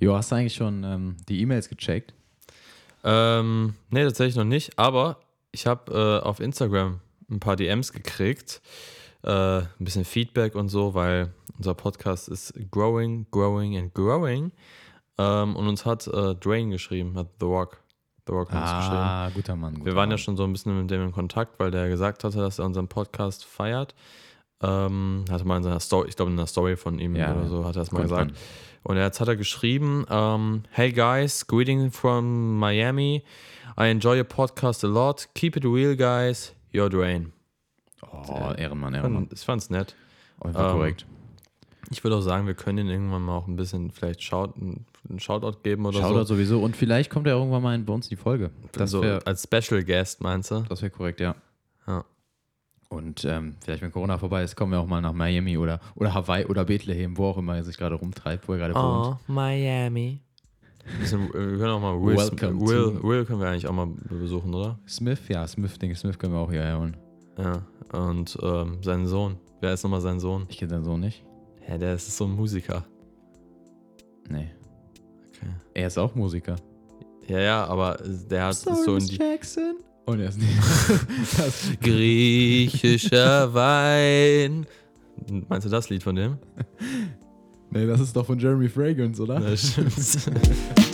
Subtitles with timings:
[0.00, 2.14] Jo, hast du eigentlich schon ähm, die E-Mails gecheckt?
[3.04, 5.18] Ähm, nee, tatsächlich noch nicht, aber
[5.52, 5.92] ich habe
[6.22, 8.62] äh, auf Instagram ein paar DMs gekriegt,
[9.22, 14.52] äh, ein bisschen Feedback und so, weil unser Podcast ist growing, growing and growing.
[15.18, 17.82] Ähm, und uns hat äh, Dwayne geschrieben, hat The Rock.
[18.26, 19.02] The Rock hat uns geschrieben.
[19.02, 19.74] Ah, guter Mann.
[19.74, 20.18] Guter Wir waren ja Mann.
[20.18, 22.88] schon so ein bisschen mit dem in Kontakt, weil der gesagt hatte, dass er unseren
[22.88, 23.94] Podcast feiert.
[24.62, 27.48] Ähm, hatte mal in seiner Story, ich glaube in einer Story von ihm Ja, oder
[27.48, 28.30] so, hat er es mal gesagt.
[28.32, 28.36] dran.
[28.82, 33.22] Und jetzt hat er geschrieben, ähm, Hey guys, greeting from Miami.
[33.78, 35.28] I enjoy your podcast a lot.
[35.34, 36.54] Keep it real, guys.
[36.72, 37.32] You're Dwayne.
[38.02, 39.28] Oh, Ehrenmann, Ehrenmann.
[39.32, 39.94] Ich fand's nett.
[40.40, 41.06] Einfach ähm, korrekt.
[41.90, 44.86] Ich würde auch sagen, wir können ihn irgendwann mal auch ein bisschen vielleicht Shout, einen
[45.18, 46.34] Shoutout geben oder Shoutout so.
[46.34, 46.60] sowieso.
[46.60, 48.50] Und vielleicht kommt er irgendwann mal bei uns in die Folge.
[48.72, 50.60] Das so wäre als Special Guest, meinst du?
[50.68, 51.34] das wär korrekt, ja.
[51.86, 52.04] Ja.
[52.92, 56.12] Und ähm, vielleicht, wenn Corona vorbei ist, kommen wir auch mal nach Miami oder, oder
[56.12, 59.16] Hawaii oder Bethlehem, wo auch immer er sich gerade rumtreibt, wo er gerade wohnt.
[59.28, 60.20] Oh, Miami.
[60.98, 63.86] Bisschen, wir können auch mal Will, Welcome Will, to- Will können wir eigentlich auch mal
[63.86, 64.76] besuchen, oder?
[64.88, 66.96] Smith, ja, Smith, denke Smith können wir auch hierher holen.
[67.38, 67.62] Ja.
[67.92, 69.36] Und ähm, seinen Sohn.
[69.60, 70.46] Wer ist nochmal sein Sohn?
[70.48, 71.24] Ich kenne seinen Sohn nicht.
[71.68, 72.84] Ja, der ist so ein Musiker.
[74.28, 74.50] Nee.
[75.28, 75.50] Okay.
[75.74, 76.56] Er ist auch Musiker.
[77.28, 79.76] Ja, ja, aber der hat es so in die Jackson.
[80.06, 80.50] Und er ist nicht.
[81.38, 84.66] das, griechischer Wein.
[85.48, 86.38] Meinst du das Lied von dem?
[87.70, 89.40] nee, das ist doch von Jeremy Fragrance, oder?
[89.40, 89.92] Ja, stimmt.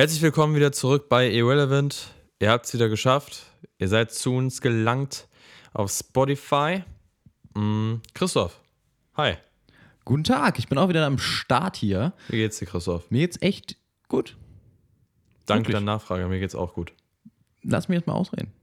[0.00, 2.14] Herzlich willkommen wieder zurück bei Irrelevant.
[2.38, 3.42] Ihr habt es wieder geschafft.
[3.76, 5.28] Ihr seid zu uns gelangt
[5.74, 6.84] auf Spotify.
[7.54, 8.62] Mm, Christoph,
[9.14, 9.34] hi.
[10.06, 12.14] Guten Tag, ich bin auch wieder am Start hier.
[12.28, 13.10] Wie geht's dir, Christoph?
[13.10, 13.76] Mir geht's echt
[14.08, 14.38] gut.
[15.44, 16.94] Danke der Nachfrage, mir geht's auch gut.
[17.62, 18.54] Lass mich jetzt mal ausreden.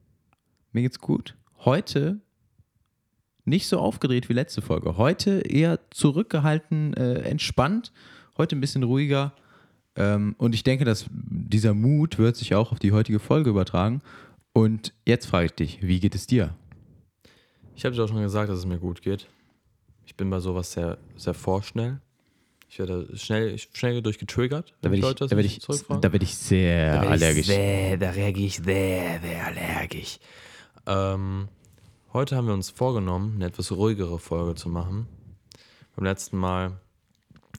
[0.72, 1.36] Mir geht's gut.
[1.59, 2.19] Heute
[3.46, 4.98] nicht so aufgedreht wie letzte Folge.
[4.98, 7.94] Heute eher zurückgehalten, äh, entspannt.
[8.40, 9.34] Heute ein bisschen ruhiger.
[9.97, 14.02] Ähm, und ich denke, dass dieser Mut wird sich auch auf die heutige Folge übertragen.
[14.53, 16.56] Und jetzt frage ich dich, wie geht es dir?
[17.75, 19.28] Ich habe dir auch schon gesagt, dass es mir gut geht.
[20.06, 22.00] Ich bin bei sowas sehr, sehr vorschnell.
[22.69, 26.36] Ich werde schnell, schnell durchgetriggert, Da werde ich, Leute da werd ich, da werd ich
[26.36, 27.47] sehr Da werd ich allergisch.
[27.47, 30.19] Sehr, da reagiere ich sehr, sehr allergisch.
[30.86, 31.47] Ähm,
[32.13, 35.07] heute haben wir uns vorgenommen, eine etwas ruhigere Folge zu machen.
[35.96, 36.80] Beim letzten Mal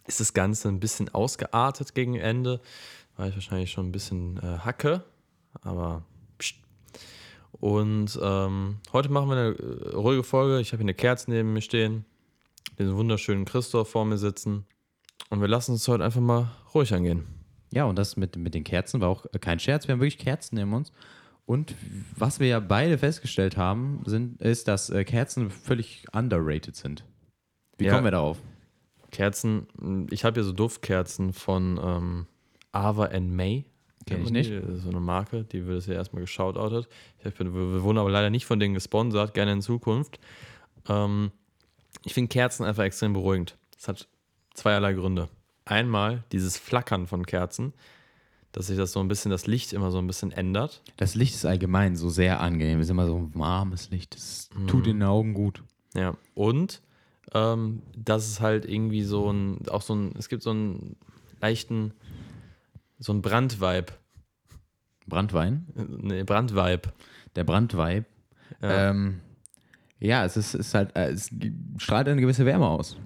[0.08, 2.60] ist das Ganze ein bisschen ausgeartet gegen Ende.
[3.16, 5.04] War ich wahrscheinlich schon ein bisschen äh, Hacke,
[5.60, 6.02] aber
[6.38, 6.56] pst.
[7.52, 10.60] Und ähm, heute machen wir eine äh, ruhige Folge.
[10.60, 12.04] Ich habe hier eine Kerze neben mir stehen,
[12.78, 14.64] den wunderschönen Christoph vor mir sitzen.
[15.30, 17.24] Und wir lassen uns heute einfach mal ruhig angehen.
[17.72, 19.88] Ja, und das mit, mit den Kerzen war auch äh, kein Scherz.
[19.88, 20.92] Wir haben wirklich Kerzen neben uns.
[21.44, 21.74] Und
[22.14, 27.04] was wir ja beide festgestellt haben, sind, ist, dass äh, Kerzen völlig underrated sind.
[27.78, 27.92] Wie Ja.
[27.92, 28.38] kommen wir darauf?
[29.18, 32.26] Kerzen, mh, ich habe hier so Duftkerzen von ähm,
[32.70, 33.64] Ava and May.
[34.06, 36.88] Kenn ich ist So eine Marke, die wird hier erstmal geschautoutet.
[37.18, 40.20] Ich hab, wir, wurden aber leider nicht von denen gesponsert, gerne in Zukunft.
[40.88, 41.32] Ähm,
[42.04, 43.58] ich finde Kerzen einfach extrem beruhigend.
[43.74, 44.08] Das hat
[44.54, 45.28] zweierlei Gründe.
[45.64, 47.72] Einmal dieses Flackern von Kerzen,
[48.52, 50.80] dass sich das so ein bisschen, das Licht immer so ein bisschen ändert.
[50.96, 52.78] Das Licht ist allgemein so sehr angenehm.
[52.78, 54.14] Es ist immer so ein warmes Licht.
[54.14, 55.64] Das tut in den Augen gut.
[55.96, 56.82] Ja, und
[57.34, 60.96] ähm, dass es halt irgendwie so ein, auch so ein, es gibt so einen
[61.40, 61.92] leichten,
[62.98, 63.92] so einen Brandvibe.
[65.06, 65.66] Brandwein.
[65.74, 66.92] Nee, Brandvibe.
[67.36, 68.04] Der Brandweib.
[68.62, 68.90] Ja.
[68.90, 69.20] Ähm,
[70.00, 71.30] ja es ist, ist halt, äh, es
[71.78, 72.96] strahlt eine gewisse Wärme aus.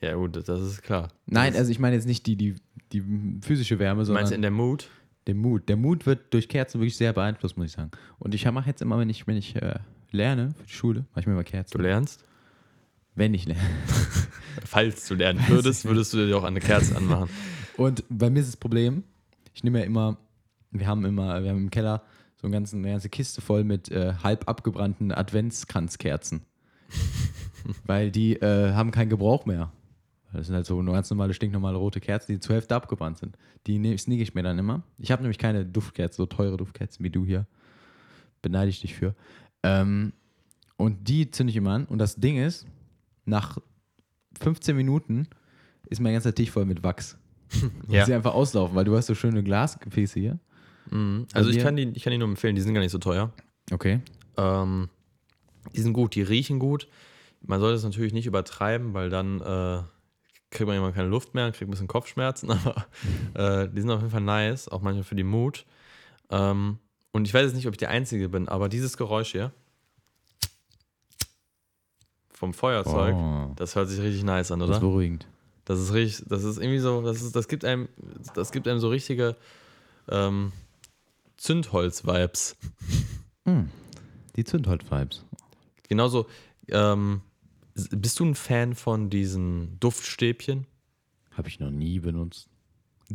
[0.00, 1.08] Ja, gut, das ist klar.
[1.26, 2.56] Nein, das also ich meine jetzt nicht die, die,
[2.92, 3.02] die
[3.40, 4.88] physische Wärme, du sondern meinst in der Mood?
[5.26, 5.68] der Mut.
[5.68, 7.90] Der Mut wird durch Kerzen wirklich sehr beeinflusst, muss ich sagen.
[8.18, 9.78] Und ich mache jetzt immer, wenn ich, wenn ich äh,
[10.10, 11.76] lerne für die Schule, mache ich mir immer Kerzen.
[11.76, 12.24] Du lernst?
[13.14, 13.62] Wenn ich lerne.
[14.64, 17.28] Falls du lernen würdest, würdest du dir auch eine Kerze anmachen.
[17.76, 19.04] Und bei mir ist das Problem,
[19.54, 20.18] ich nehme ja immer,
[20.70, 22.02] wir haben immer, wir haben im Keller
[22.36, 26.42] so eine ganze, eine ganze Kiste voll mit äh, halb abgebrannten Adventskranzkerzen.
[27.86, 29.72] Weil die äh, haben keinen Gebrauch mehr.
[30.32, 33.36] Das sind halt so ganz normale, stinknormale rote Kerzen, die zur Hälfte abgebrannt sind.
[33.66, 34.82] Die ne- sneak ich mir dann immer.
[34.98, 37.46] Ich habe nämlich keine Duftkerzen, so teure Duftkerzen wie du hier.
[38.40, 39.14] Beneide ich dich für.
[39.62, 40.12] Ähm,
[40.76, 41.84] und die zünde ich immer an.
[41.84, 42.66] Und das Ding ist,
[43.24, 43.58] nach
[44.40, 45.28] 15 Minuten
[45.88, 47.18] ist mein ganzer Tisch voll mit Wachs.
[47.88, 48.06] Ja.
[48.06, 50.38] Sie einfach auslaufen, weil du hast so schöne Glasgefäße hier.
[50.90, 51.26] Mhm.
[51.34, 53.30] Also ich kann, die, ich kann die nur empfehlen, die sind gar nicht so teuer.
[53.70, 54.00] Okay.
[54.38, 54.88] Ähm,
[55.74, 56.88] die sind gut, die riechen gut.
[57.42, 59.82] man sollte es natürlich nicht übertreiben, weil dann äh,
[60.50, 62.86] kriegt man irgendwann keine Luft mehr, kriegt ein bisschen Kopfschmerzen, aber
[63.34, 65.66] äh, die sind auf jeden Fall nice, auch manchmal für die Mut.
[66.30, 66.78] Ähm,
[67.12, 69.52] und ich weiß jetzt nicht, ob ich der Einzige bin, aber dieses Geräusch hier
[72.42, 73.52] vom Feuerzeug, Oh.
[73.54, 74.76] das hört sich richtig nice an, Das oder?
[74.78, 75.28] ist beruhigend.
[75.64, 77.88] Das ist richtig, das ist irgendwie so, das, ist, das gibt einem,
[78.34, 79.36] das gibt einem so richtige
[80.08, 80.50] ähm,
[81.36, 82.56] Zündholz-Vibes.
[83.44, 83.70] Hm.
[84.34, 85.24] Die Zündholz-Vibes.
[85.88, 86.26] Genauso,
[86.66, 87.20] ähm,
[87.74, 90.66] bist du ein Fan von diesen Duftstäbchen?
[91.30, 92.48] Habe ich noch nie benutzt.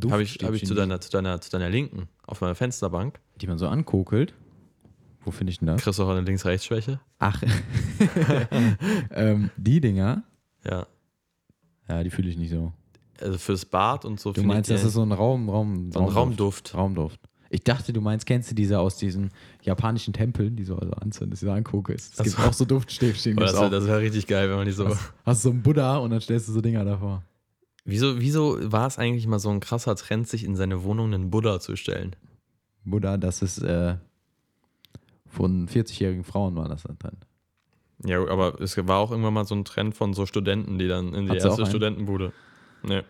[0.10, 3.20] Habe ich, hab ich zu, Duftstäbchen, deiner, zu, deiner, zu deiner Linken auf meiner Fensterbank.
[3.42, 4.34] Die man so ankokelt.
[5.28, 5.82] Wo finde ich denn das?
[5.82, 7.02] Kriegst du auch eine Links-Rechts-Schwäche?
[7.20, 7.44] Ach.
[9.12, 10.24] ähm, die Dinger,
[10.64, 10.88] Ja.
[11.90, 12.72] ja, die fühle ich nicht so.
[13.20, 14.32] Also fürs Bad und so.
[14.32, 16.74] Du meinst, das ist so ein Raum, Raum, so ein Raumduft.
[16.74, 17.20] Raumduft.
[17.50, 19.32] Ich dachte, du meinst, kennst du diese aus diesen
[19.64, 22.14] japanischen Tempeln, die so also anzünden, dass du so anguckst.
[22.14, 23.38] Es Ach gibt auch so Duftstäbchen.
[23.38, 24.88] Oh, das wäre das wär richtig geil, wenn man die so.
[24.88, 27.22] hast, hast so einen Buddha und dann stellst du so Dinger davor.
[27.84, 31.32] Wieso, wieso war es eigentlich mal so ein krasser Trend, sich in seine Wohnung einen
[31.32, 32.16] Buddha zu stellen?
[32.86, 33.96] Buddha, das ist äh,
[35.38, 37.18] von 40-jährigen Frauen war das dann.
[38.04, 41.14] Ja, aber es war auch irgendwann mal so ein Trend von so Studenten, die dann
[41.14, 41.68] in die Hat sie auch erste?
[41.68, 42.34] Studentenbude.
[42.84, 43.04] Nee.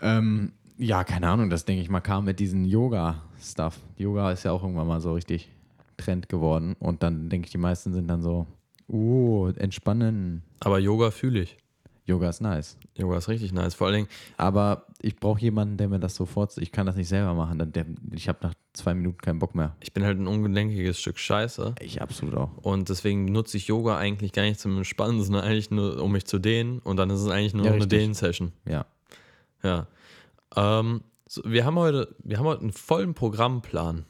[0.00, 3.80] Ähm, ja, keine Ahnung, das denke ich mal kam mit diesen Yoga-Stuff.
[3.96, 5.50] Yoga ist ja auch irgendwann mal so richtig
[5.96, 8.46] Trend geworden und dann denke ich, die meisten sind dann so,
[8.88, 10.42] uh, entspannen.
[10.60, 11.58] Aber Yoga fühle ich.
[12.08, 12.78] Yoga ist nice.
[12.96, 13.74] Yoga ist richtig nice.
[13.74, 14.08] Vor allen Dingen,
[14.38, 17.58] Aber ich brauche jemanden, der mir das sofort, ich kann das nicht selber machen.
[17.58, 19.76] Dann- Der, ich habe nach zwei Minuten keinen Bock mehr.
[19.80, 21.74] ich bin halt ein ungelenkiges Stück Scheiße.
[21.80, 22.56] Ich absolut auch.
[22.62, 26.24] Und deswegen nutze ich Yoga eigentlich gar nicht zum Entspannen, sondern eigentlich nur, um mich
[26.24, 26.78] zu dehnen.
[26.80, 27.86] Und dann ist es eigentlich nur Ja, noch eine.
[27.86, 28.52] Dehn-Session.
[28.66, 28.86] Ja.
[29.62, 29.86] Ja.
[30.56, 34.06] Ähm, so, wir, haben heute, wir haben heute einen vollen Programmplan.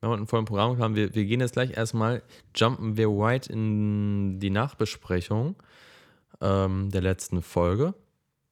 [0.00, 0.94] Wir haben heute einen vollen Programmplan.
[0.94, 2.22] Wir, wir gehen jetzt gleich erstmal,
[2.54, 5.56] jumpen wir weit in die Nachbesprechung
[6.44, 7.94] ähm, der letzten Folge,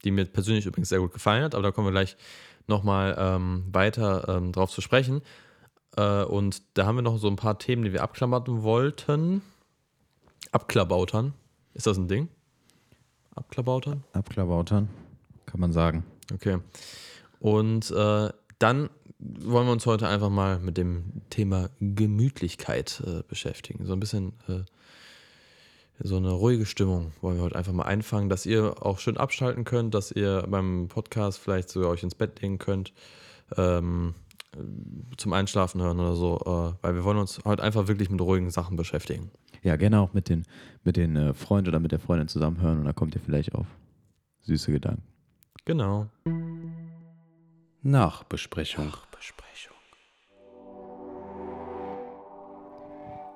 [0.04, 2.16] die mir persönlich übrigens sehr gut gefallen hat, aber da kommen wir gleich
[2.66, 5.22] nochmal ähm, weiter ähm, drauf zu sprechen.
[5.96, 9.42] Äh, und da haben wir noch so ein paar Themen, die wir abklammern wollten.
[10.50, 11.34] Abklabautern.
[11.74, 12.28] Ist das ein Ding?
[13.34, 14.04] Abklabautern?
[14.12, 14.88] Abklabautern,
[15.46, 16.04] kann man sagen.
[16.32, 16.58] Okay.
[17.40, 23.86] Und äh, dann wollen wir uns heute einfach mal mit dem Thema Gemütlichkeit äh, beschäftigen.
[23.86, 24.62] So ein bisschen äh,
[25.98, 29.64] so eine ruhige Stimmung wollen wir heute einfach mal einfangen, dass ihr auch schön abschalten
[29.64, 32.92] könnt, dass ihr beim Podcast vielleicht sogar euch ins Bett legen könnt,
[33.56, 34.14] ähm,
[35.16, 38.50] zum Einschlafen hören oder so, äh, weil wir wollen uns heute einfach wirklich mit ruhigen
[38.50, 39.30] Sachen beschäftigen.
[39.62, 40.44] Ja, gerne auch mit den,
[40.82, 43.66] mit den äh, Freund oder mit der Freundin zusammenhören und da kommt ihr vielleicht auf
[44.42, 45.04] süße Gedanken.
[45.64, 46.08] Genau.
[47.82, 48.92] Nachbesprechung.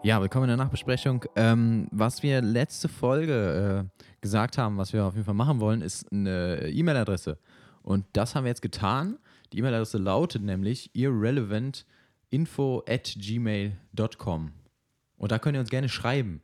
[0.07, 1.25] Ja, willkommen in der Nachbesprechung.
[1.35, 5.83] Ähm, was wir letzte Folge äh, gesagt haben, was wir auf jeden Fall machen wollen,
[5.83, 7.39] ist eine E-Mail-Adresse.
[7.83, 9.19] Und das haben wir jetzt getan.
[9.53, 14.53] Die E-Mail-Adresse lautet nämlich irrelevantinfo at gmail.com.
[15.17, 16.41] Und da könnt ihr uns gerne schreiben,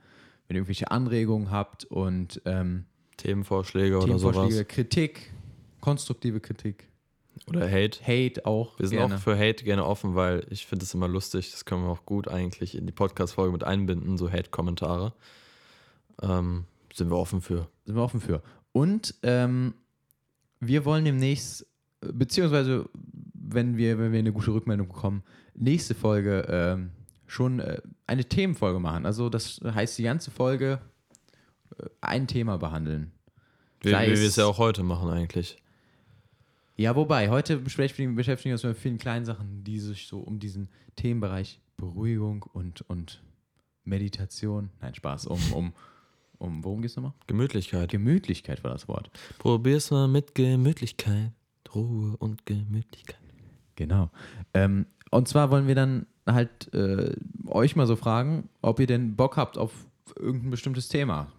[0.48, 2.86] wenn ihr irgendwelche Anregungen habt und ähm,
[3.16, 4.66] Themenvorschläge oder Themenvorschläge, sowas.
[4.66, 5.32] Kritik,
[5.80, 6.88] konstruktive Kritik,
[7.46, 8.00] Oder Hate.
[8.02, 8.78] Hate auch.
[8.78, 9.16] Wir sind gerne.
[9.16, 11.50] auch für Hate gerne offen, weil ich finde es immer lustig.
[11.50, 15.12] Das können wir auch gut eigentlich in die Podcast-Folge mit einbinden, so Hate-Kommentare.
[16.22, 17.68] Ähm, sind wir offen für.
[17.84, 18.42] sind wir offen für.
[18.72, 19.74] Und ähm,
[20.60, 21.66] wir wollen demnächst,
[22.00, 22.88] beziehungsweise
[23.34, 25.22] wenn wir, wenn wir eine gute Rückmeldung bekommen,
[25.54, 26.90] nächste Folge ähm,
[27.26, 29.06] schon äh, eine Themenfolge machen.
[29.06, 30.80] Also das heißt, die ganze Folge
[31.78, 33.12] äh, ein Thema behandeln.
[33.80, 35.61] Wie, wie wir es ja auch heute machen eigentlich.
[36.82, 40.40] Ja, wobei, heute beschäftigen, beschäftigen wir uns mit vielen kleinen Sachen, die sich so um
[40.40, 43.22] diesen Themenbereich Beruhigung und, und
[43.84, 45.72] Meditation, nein, Spaß, um, um,
[46.38, 47.12] um worum geht es nochmal?
[47.28, 47.88] Gemütlichkeit.
[47.88, 49.12] Gemütlichkeit war das Wort.
[49.38, 51.30] Probier's mal mit Gemütlichkeit.
[51.72, 53.22] Ruhe und Gemütlichkeit.
[53.76, 54.10] Genau.
[54.52, 57.14] Ähm, und zwar wollen wir dann halt äh,
[57.46, 59.72] euch mal so fragen, ob ihr denn Bock habt auf
[60.16, 61.30] irgendein bestimmtes Thema.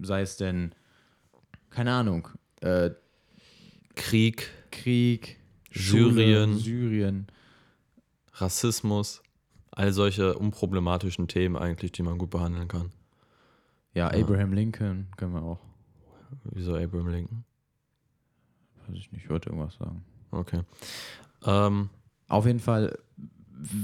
[0.00, 0.74] Sei es denn,
[1.70, 2.26] keine Ahnung,
[2.62, 2.90] äh,
[3.94, 5.38] Krieg, Krieg,
[5.72, 6.50] Syrien.
[6.52, 7.26] Schule, Syrien.
[8.34, 9.22] Rassismus,
[9.70, 12.90] all solche unproblematischen Themen eigentlich, die man gut behandeln kann.
[13.94, 14.20] Ja, Ja.
[14.22, 15.60] Abraham Lincoln können wir auch.
[16.44, 17.44] Wieso Abraham Lincoln?
[18.86, 20.04] Weiß ich nicht, ich wollte irgendwas sagen.
[20.30, 20.60] Okay.
[21.44, 21.88] Ähm,
[22.28, 22.98] Auf jeden Fall,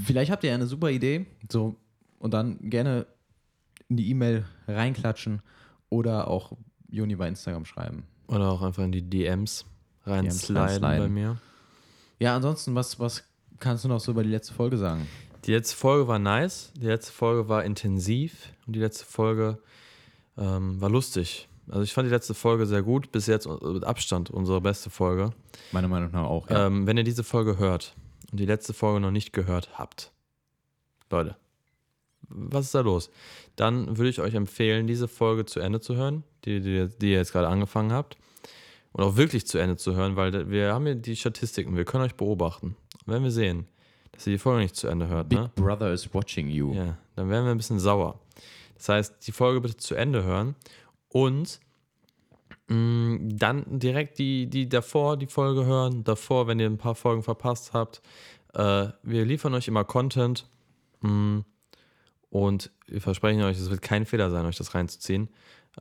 [0.05, 1.27] vielleicht habt ihr eine super Idee.
[1.51, 1.77] So,
[2.19, 3.07] und dann gerne
[3.89, 5.43] in die E-Mail reinklatschen
[5.89, 6.53] oder auch
[6.89, 8.05] Juni bei Instagram schreiben.
[8.29, 9.67] oder auch einfach in die DMs
[10.07, 11.37] reinsliden bei mir.
[12.19, 13.25] Ja, ansonsten, was, was
[13.59, 15.07] kannst du noch so über die letzte Folge sagen?
[15.45, 19.59] Die letzte Folge war nice, die letzte Folge war intensiv und die letzte Folge
[20.39, 21.49] ähm, war lustig.
[21.69, 23.13] Also ich fand die letzte Folge sehr gut.
[23.13, 25.33] Bis jetzt äh, mit Abstand unsere beste Folge.
[25.73, 26.49] Meiner Meinung nach auch.
[26.51, 26.67] Ja.
[26.67, 27.95] Ähm, wenn ihr diese Folge hört
[28.31, 30.13] und die letzte Folge noch nicht gehört habt,
[31.11, 31.37] Leute,
[32.29, 33.11] was ist da los?
[33.57, 37.19] Dann würde ich euch empfehlen, diese Folge zu Ende zu hören, die, die, die ihr
[37.19, 38.17] jetzt gerade angefangen habt.
[38.97, 42.05] Und auch wirklich zu Ende zu hören, weil wir haben hier die Statistiken, wir können
[42.05, 42.77] euch beobachten.
[43.05, 43.67] Und wenn wir sehen,
[44.13, 45.51] dass ihr die Folge nicht zu Ende hört, Big ne?
[45.57, 46.73] Brother is watching you.
[46.73, 48.21] Ja, dann werden wir ein bisschen sauer.
[48.77, 50.55] Das heißt, die Folge bitte zu Ende hören
[51.09, 51.59] und
[52.69, 56.05] mh, dann direkt die, die davor die Folge hören.
[56.05, 58.01] Davor, wenn ihr ein paar Folgen verpasst habt.
[58.53, 60.47] Äh, wir liefern euch immer Content
[61.01, 61.43] mh,
[62.31, 65.31] und wir versprechen euch, es wird kein Fehler sein, euch das reinzuziehen.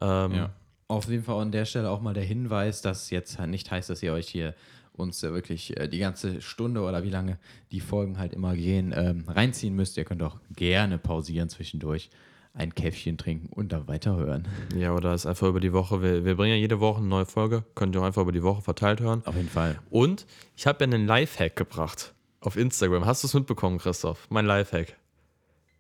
[0.02, 0.54] Ähm, Ja.
[0.88, 3.90] Auf jeden Fall an der Stelle auch mal der Hinweis, dass jetzt halt nicht heißt,
[3.90, 4.54] dass ihr euch hier
[4.94, 7.38] uns wirklich äh, die ganze Stunde oder wie lange
[7.72, 9.98] die Folgen halt immer gehen, ähm, reinziehen müsst.
[9.98, 12.10] Ihr könnt auch gerne pausieren zwischendurch,
[12.54, 14.48] ein Käffchen trinken und dann weiterhören.
[14.78, 16.04] Ja, oder ist einfach über die Woche.
[16.04, 17.64] Wir, wir bringen ja jede Woche eine neue Folge.
[17.74, 19.24] Könnt ihr auch einfach über die Woche verteilt hören.
[19.26, 19.80] Auf jeden Fall.
[19.90, 23.06] Und ich habe ja einen Lifehack gebracht auf Instagram.
[23.06, 24.28] Hast du es mitbekommen, Christoph?
[24.30, 24.96] Mein Lifehack.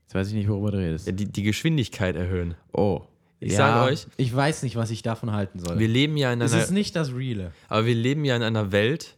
[0.04, 1.06] Jetzt weiß ich nicht, worüber du redest.
[1.06, 2.56] Ja, die, die Geschwindigkeit erhöhen.
[2.72, 3.04] Oh.
[3.46, 5.80] Ich ja, sage euch- Ich weiß nicht, was ich davon halten soll.
[5.80, 7.52] Wir leben ja in es einer, ist nicht das Reale.
[7.70, 9.16] aber wir leben ja in einer Welt,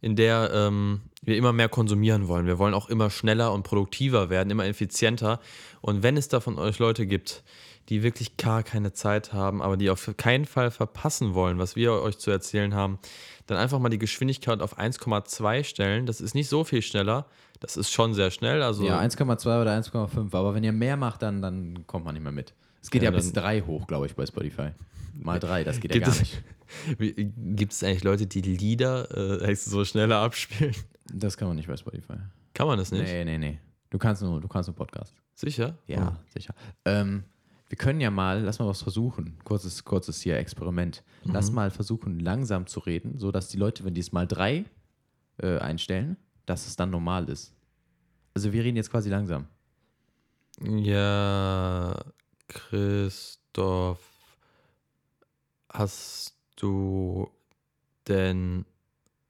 [0.00, 2.46] in der ähm, wir immer mehr konsumieren wollen.
[2.46, 5.40] Wir wollen auch immer schneller und produktiver werden, immer effizienter.
[5.80, 7.42] Und wenn es da von euch Leute gibt,
[7.88, 11.92] die wirklich gar keine Zeit haben, aber die auf keinen Fall verpassen wollen, was wir
[11.94, 12.98] euch zu erzählen haben,
[13.46, 16.04] dann einfach mal die Geschwindigkeit auf 1,2 stellen.
[16.04, 17.26] Das ist nicht so viel schneller.
[17.60, 18.62] Das ist schon sehr schnell.
[18.62, 20.34] Also Ja, 1,2 oder 1,5.
[20.34, 22.52] Aber wenn ihr mehr macht, dann, dann kommt man nicht mehr mit.
[22.88, 24.70] Es geht Ja, ja, bis 3 hoch, glaube ich, bei Spotify.
[25.12, 26.42] Mal 3, das geht ja gar es- nicht.
[27.54, 30.74] Gibt es eigentlich Leute, die Lieder äh, so schneller abspielen?
[31.12, 32.14] Das kann man nicht bei Spotify.
[32.54, 33.02] Kann man das nicht?
[33.02, 33.58] Nee, nee, nee.
[33.90, 35.12] Du kannst nur, du kannst nur Podcast.
[35.34, 35.76] Sicher?
[35.86, 36.54] Ja, sicher.
[36.86, 37.24] Ähm,
[37.68, 39.36] wir können ja mal, lass mal was versuchen.
[39.44, 41.04] Kurzes, kurzes hier Experiment.
[41.24, 44.64] Lass mal versuchen, langsam zu reden, sodass die Leute, wenn die es mal 3
[45.42, 46.16] äh, einstellen,
[46.46, 47.52] dass es dann normal ist.
[48.32, 49.46] Also wir reden jetzt quasi langsam.
[50.62, 51.94] Ja,
[52.48, 54.00] Christoph,
[55.70, 57.30] hast du
[58.08, 58.64] denn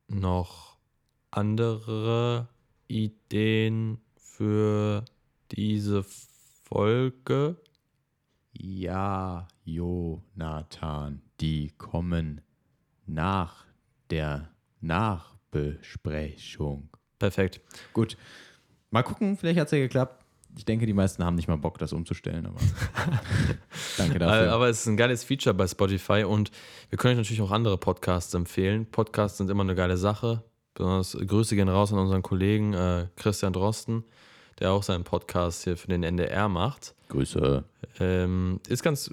[0.06, 0.78] noch
[1.32, 2.46] andere
[2.86, 5.04] Ideen für
[5.50, 6.04] diese
[6.62, 7.56] Folge?
[8.52, 12.40] Ja, Jonathan, die kommen
[13.04, 13.66] nach
[14.10, 14.48] der
[14.80, 16.88] Nachbesprechung.
[17.18, 17.60] Perfekt.
[17.92, 18.16] Gut.
[18.90, 20.17] Mal gucken, vielleicht hat es ja geklappt.
[20.56, 22.58] Ich denke, die meisten haben nicht mal Bock, das umzustellen, aber
[23.96, 24.52] danke dafür.
[24.52, 26.50] Aber es ist ein geiles Feature bei Spotify und
[26.90, 28.86] wir können euch natürlich auch andere Podcasts empfehlen.
[28.86, 30.42] Podcasts sind immer eine geile Sache.
[30.74, 34.04] Besonders Grüße gehen raus an unseren Kollegen äh, Christian Drosten,
[34.60, 36.94] der auch seinen Podcast hier für den NDR macht.
[37.08, 37.64] Grüße.
[38.00, 39.12] Ähm, ist ganz.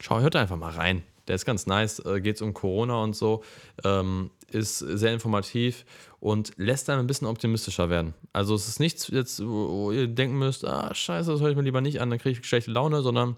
[0.00, 1.02] Schau, hört einfach mal rein.
[1.26, 2.00] Der ist ganz nice.
[2.00, 3.42] Äh, Geht um Corona und so.
[3.82, 5.84] Ähm, ist sehr informativ
[6.20, 8.14] und lässt einem ein bisschen optimistischer werden.
[8.32, 11.62] Also, es ist nichts jetzt, wo ihr denken müsst: ah, Scheiße, das höre ich mir
[11.62, 13.36] lieber nicht an, dann kriege ich schlechte Laune, sondern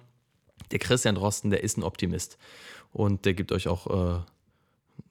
[0.70, 2.38] der Christian Drosten, der ist ein Optimist.
[2.92, 4.20] Und der gibt euch auch äh,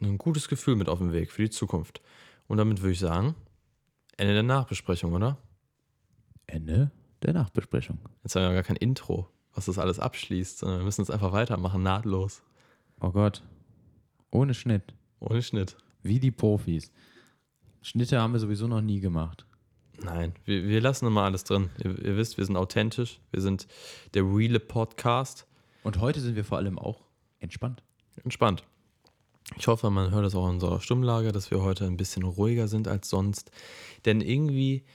[0.02, 2.02] ein gutes Gefühl mit auf den Weg für die Zukunft.
[2.48, 3.36] Und damit würde ich sagen:
[4.18, 5.38] Ende der Nachbesprechung, oder?
[6.48, 8.00] Ende der Nachbesprechung.
[8.24, 11.32] Jetzt haben wir gar kein Intro, was das alles abschließt, sondern wir müssen jetzt einfach
[11.32, 12.42] weitermachen, nahtlos.
[13.00, 13.42] Oh Gott.
[14.32, 14.94] Ohne Schnitt.
[15.20, 15.78] Ohne Schnitt.
[16.06, 16.92] Wie die Profis.
[17.82, 19.44] Schnitte haben wir sowieso noch nie gemacht.
[20.04, 21.72] Nein, wir, wir lassen immer alles drin.
[21.84, 23.20] Ihr, ihr wisst, wir sind authentisch.
[23.32, 23.68] Wir sind
[24.14, 25.48] der reale Podcast.
[25.82, 27.02] Und heute sind wir vor allem auch
[27.40, 27.82] entspannt.
[28.24, 28.64] Entspannt.
[29.58, 32.68] Ich hoffe, man hört es auch in unserer Stimmlage, dass wir heute ein bisschen ruhiger
[32.68, 33.50] sind als sonst.
[34.06, 34.86] Denn irgendwie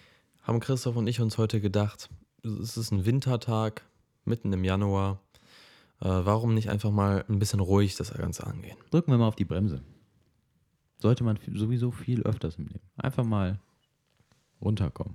[0.43, 2.09] haben Christoph und ich uns heute gedacht,
[2.45, 3.85] es ist ein Wintertag,
[4.25, 5.21] mitten im Januar.
[6.01, 8.79] Äh, warum nicht einfach mal ein bisschen ruhig das Ganze angehen?
[8.93, 9.83] Drücken wir mal auf die Bremse.
[11.01, 12.85] Sollte man sowieso viel öfters im Leben.
[12.97, 13.59] Einfach mal
[14.61, 15.15] runterkommen.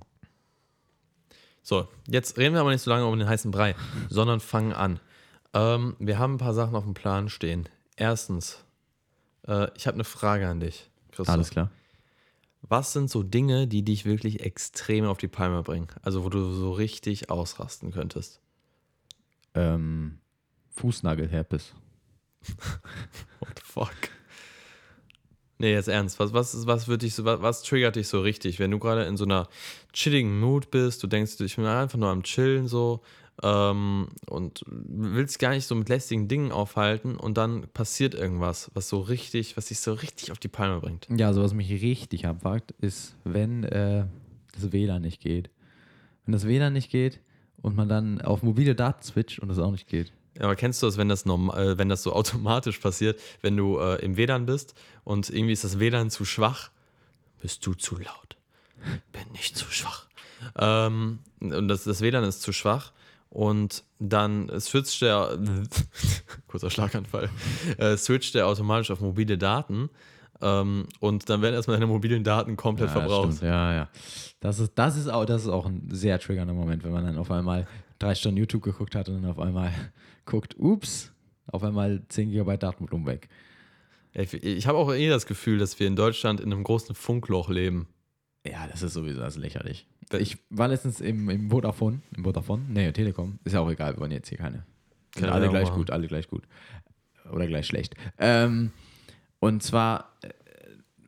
[1.62, 3.74] So, jetzt reden wir aber nicht so lange um den heißen Brei,
[4.08, 5.00] sondern fangen an.
[5.54, 7.68] Ähm, wir haben ein paar Sachen auf dem Plan stehen.
[7.96, 8.64] Erstens,
[9.46, 11.28] äh, ich habe eine Frage an dich, Christoph.
[11.28, 11.70] Alles klar.
[12.62, 15.86] Was sind so Dinge, die dich wirklich extrem auf die Palme bringen?
[16.02, 18.40] Also, wo du so richtig ausrasten könntest?
[19.54, 20.18] Ähm,
[20.70, 21.74] Fußnagelherpes.
[23.40, 23.94] What the fuck?
[25.58, 26.18] Nee, jetzt ernst.
[26.20, 29.04] Was, was, was, wird dich so, was, was triggert dich so richtig, wenn du gerade
[29.04, 29.48] in so einer
[29.92, 31.02] chilligen Mood bist?
[31.02, 33.00] Du denkst, ich bin einfach nur am Chillen so
[33.42, 38.88] ähm, und willst gar nicht so mit lästigen Dingen aufhalten und dann passiert irgendwas, was
[38.88, 41.06] so richtig, was dich so richtig auf die Palme bringt.
[41.10, 44.06] Ja, also was mich richtig abfuckt, ist, wenn äh,
[44.54, 45.50] das WLAN nicht geht.
[46.24, 47.20] Wenn das WLAN nicht geht
[47.62, 50.12] und man dann auf mobile Daten switcht und das auch nicht geht.
[50.40, 53.78] Aber kennst du das, wenn das, norm äh, wenn das so automatisch passiert, wenn du
[53.78, 54.74] äh, im WLAN bist
[55.04, 56.70] und irgendwie ist das WLAN zu schwach?
[57.40, 58.36] Bist du zu laut?
[59.12, 60.06] Bin nicht zu schwach.
[60.58, 62.92] Ähm, und das, das WLAN ist zu schwach
[63.30, 65.38] und dann switcht der,
[66.48, 67.30] kurzer Schlaganfall,
[67.78, 69.90] äh, switcht der automatisch auf mobile Daten
[70.42, 73.36] ähm, und dann werden erstmal deine mobilen Daten komplett Ja, verbraucht.
[73.36, 73.42] stimmt.
[73.50, 73.88] ja, ja.
[74.40, 77.16] Das ist, das, ist auch, das ist auch ein sehr triggernder Moment, wenn man dann
[77.18, 77.66] auf einmal
[77.98, 79.72] drei Stunden YouTube geguckt hat und dann auf einmal
[80.24, 81.12] guckt, ups,
[81.46, 83.28] auf einmal 10 GB Datenvolumen weg.
[84.12, 87.50] Ich, ich habe auch eh das Gefühl, dass wir in Deutschland in einem großen Funkloch
[87.50, 87.86] leben.
[88.46, 89.86] Ja, das ist sowieso das ist lächerlich.
[90.18, 94.00] Ich war letztens im, im Vodafone, im Vodafone, nee, Telekom, ist ja auch egal, wir
[94.00, 94.64] wollen jetzt hier keine.
[95.16, 95.78] Sind alle gleich machen.
[95.78, 96.44] gut, alle gleich gut.
[97.32, 97.94] Oder gleich schlecht.
[98.18, 98.70] Ähm,
[99.40, 100.28] und zwar äh,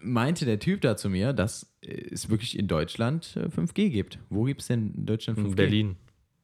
[0.01, 4.19] meinte der Typ da zu mir, dass es wirklich in Deutschland äh, 5G gibt.
[4.31, 5.47] Wo gibt es denn in Deutschland 5G?
[5.47, 5.97] In Berlin.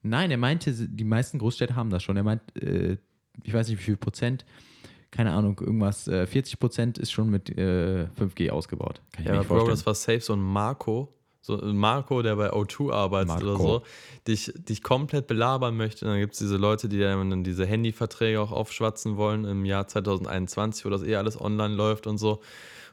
[0.04, 2.16] Nein, er meinte, die meisten Großstädte haben das schon.
[2.16, 2.99] Er meint, äh,
[3.42, 4.44] ich weiß nicht wie viel Prozent,
[5.11, 9.00] keine Ahnung, irgendwas, äh, 40 Prozent ist schon mit äh, 5G ausgebaut.
[9.12, 11.08] Kann ich Ja, mir Bro, das war safe so ein Marco.
[11.40, 13.44] So ein Marco, der bei O2 arbeitet Marco.
[13.44, 13.82] oder so,
[14.26, 16.04] dich, dich komplett belabern möchte.
[16.06, 19.87] Und dann gibt es diese Leute, die dann diese Handyverträge auch aufschwatzen wollen im Jahr
[19.87, 22.40] 2021, wo das eh alles online läuft und so.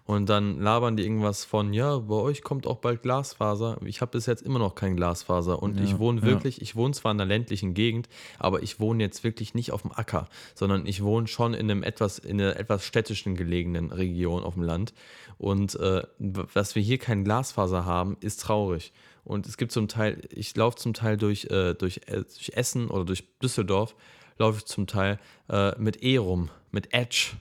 [0.05, 3.77] Und dann labern die irgendwas von, ja, bei euch kommt auch bald Glasfaser.
[3.85, 5.61] Ich habe bis jetzt immer noch kein Glasfaser.
[5.61, 6.27] Und Ja, ich wohne ja.
[6.27, 9.83] wirklich, ich wohne zwar in einer ländlichen Gegend, aber ich wohne jetzt wirklich nicht auf
[9.83, 14.43] dem Acker, sondern ich wohne schon in einem etwas, in einer etwas städtischen gelegenen Region
[14.43, 14.93] auf dem Land.
[15.37, 18.93] Und äh, dass wir hier kein Glasfaser haben, ist traurig.
[19.23, 22.89] Und es gibt zum Teil, ich laufe zum Teil durch, äh, durch, äh, durch Essen
[22.89, 23.95] oder durch Düsseldorf,
[24.37, 27.33] laufe ich zum Teil äh, mit E rum, mit Edge.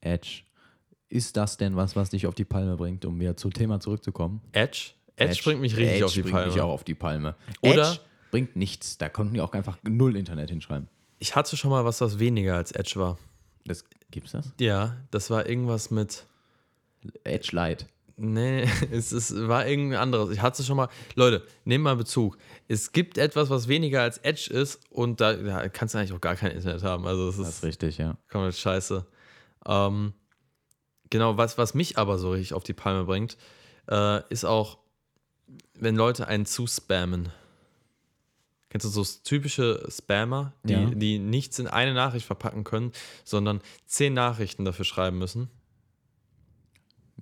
[0.00, 0.42] Edge.
[1.14, 4.40] Ist das denn was, was dich auf die Palme bringt, um wieder zum Thema zurückzukommen?
[4.50, 4.90] Edge?
[5.14, 6.52] Edge, bringt mich richtig Edge auf die bringt Palme.
[6.52, 7.36] mich auch auf die Palme.
[7.60, 8.00] Oder- Edge
[8.32, 8.98] bringt nichts.
[8.98, 10.88] Da konnten die auch einfach null Internet hinschreiben.
[11.20, 13.16] Ich hatte schon mal was, was weniger als Edge war.
[13.64, 14.52] Das, gibt's das?
[14.58, 16.24] Ja, das war irgendwas mit.
[17.22, 17.86] Edge Light.
[18.16, 20.30] Nee, es, es war irgendein anderes.
[20.30, 20.88] Ich hatte schon mal.
[21.14, 22.38] Leute, nehmt mal Bezug.
[22.66, 26.20] Es gibt etwas, was weniger als Edge ist und da ja, kannst du eigentlich auch
[26.20, 27.06] gar kein Internet haben.
[27.06, 28.16] Also es Das ist ist richtig, ja.
[28.28, 29.06] komplett scheiße.
[29.66, 30.12] Ähm,
[31.14, 33.36] genau, was, was mich aber so richtig auf die Palme bringt,
[33.88, 34.78] äh, ist auch,
[35.78, 37.28] wenn Leute einen zuspammen.
[38.68, 40.86] Kennst du so typische Spammer, die, Ja.
[40.90, 42.90] die nichts in eine Nachricht verpacken können,
[43.22, 45.48] sondern zehn Nachrichten dafür schreiben müssen?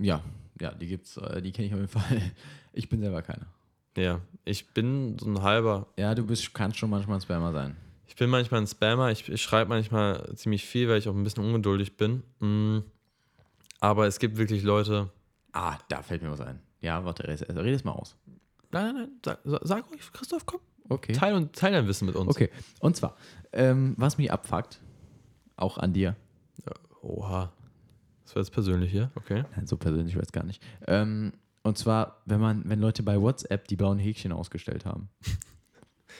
[0.00, 0.22] Ja,
[0.58, 2.32] ja, die gibt's, äh, die kenne ich auf jeden Fall.
[2.74, 3.44] Ich bin selber keiner.
[3.98, 7.76] Ja, ich bin so ein halber Ja, du bist, kannst schon manchmal ein Spammer sein.
[8.06, 11.22] Ich bin manchmal ein Spammer, ich, ich schreibe manchmal ziemlich viel, weil ich auch ein
[11.22, 12.22] bisschen ungeduldig bin.
[12.40, 12.78] Mm.
[13.82, 15.10] Aber es gibt wirklich Leute.
[15.52, 16.60] Ah, da fällt mir was ein.
[16.80, 18.14] Ja, warte, red, red es mal aus.
[18.70, 20.60] Nein, nein, nein, sag, sag- ruhig, Christoph, komm.
[20.88, 21.12] Okay.
[21.12, 22.28] Teil, und, teil dein Wissen mit uns.
[22.30, 22.48] Okay,
[22.80, 23.16] und zwar,
[23.52, 24.80] ähm, was mich abfuckt,
[25.56, 26.16] auch an dir,
[27.02, 27.52] Oha.
[28.24, 29.44] Das war jetzt persönlich hier, okay.
[29.56, 30.62] Nein, so persönlich weiß gar nicht.
[30.86, 31.32] Ähm,
[31.64, 35.08] und zwar, wenn man, wenn Leute bei WhatsApp die blauen Häkchen ausgestellt haben.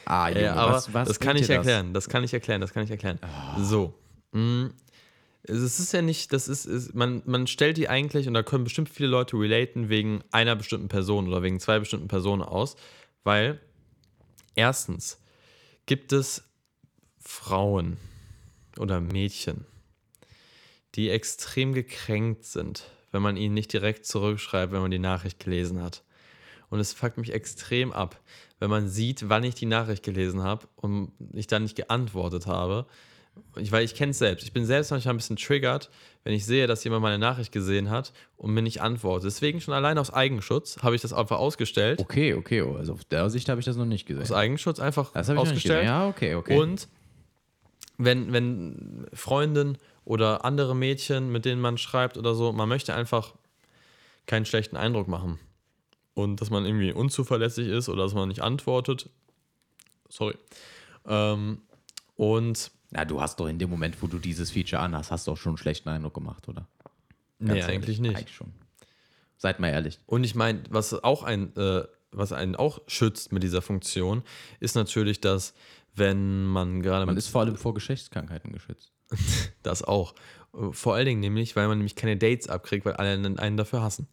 [0.05, 2.73] Ah, Junge, Ja, aber was, was das kann ich erklären, das kann ich erklären, das
[2.73, 3.19] kann ich erklären.
[3.59, 3.93] So.
[5.47, 5.53] Mm.
[5.53, 8.63] Es ist ja nicht, das ist, ist man, man stellt die eigentlich, und da können
[8.63, 12.75] bestimmt viele Leute relaten, wegen einer bestimmten Person oder wegen zwei bestimmten Personen aus,
[13.23, 13.59] weil
[14.55, 15.19] erstens
[15.85, 16.43] gibt es
[17.19, 17.97] Frauen
[18.77, 19.65] oder Mädchen,
[20.95, 25.81] die extrem gekränkt sind, wenn man ihnen nicht direkt zurückschreibt, wenn man die Nachricht gelesen
[25.81, 26.03] hat.
[26.69, 28.19] Und es fuckt mich extrem ab,
[28.59, 32.87] wenn man sieht, wann ich die Nachricht gelesen habe und ich dann nicht geantwortet habe.
[33.55, 34.43] Ich, weil ich kenne es selbst.
[34.43, 35.89] Ich bin selbst manchmal ein bisschen triggert,
[36.23, 39.27] wenn ich sehe, dass jemand meine Nachricht gesehen hat und mir nicht antwortet.
[39.27, 41.99] Deswegen schon allein aus Eigenschutz habe ich das einfach ausgestellt.
[41.99, 44.23] Okay, okay, also auf der Sicht habe ich das noch nicht gesehen.
[44.23, 45.85] Aus Eigenschutz einfach Das habe ich noch nicht ausgestellt.
[45.85, 46.57] Ja, okay, okay.
[46.57, 46.87] Und
[47.97, 53.33] wenn, wenn Freundin oder andere Mädchen, mit denen man schreibt oder so, man möchte einfach
[54.25, 55.39] keinen schlechten Eindruck machen.
[56.13, 59.09] Und dass man irgendwie unzuverlässig ist oder dass man nicht antwortet.
[60.09, 60.35] Sorry.
[61.07, 61.61] Ähm,
[62.15, 65.31] und Na, du hast doch in dem Moment, wo du dieses Feature anhast, hast du
[65.31, 66.67] auch schon einen schlechten Eindruck gemacht, oder?
[67.39, 68.15] nee, Ganz ehrlich, eigentlich nicht.
[68.15, 68.51] Eigentlich schon.
[69.37, 69.99] Seid mal ehrlich.
[70.05, 74.21] Und ich meine, was auch ein, äh, was einen auch schützt mit dieser Funktion,
[74.59, 75.55] ist natürlich, dass
[75.95, 78.91] wenn man gerade Man ist vor allem vor Geschlechtskrankheiten geschützt.
[79.63, 80.13] Das auch.
[80.71, 83.81] Vor allen Dingen nämlich, weil man nämlich keine Dates abkriegt, weil alle einen einen dafür
[83.81, 84.07] hassen.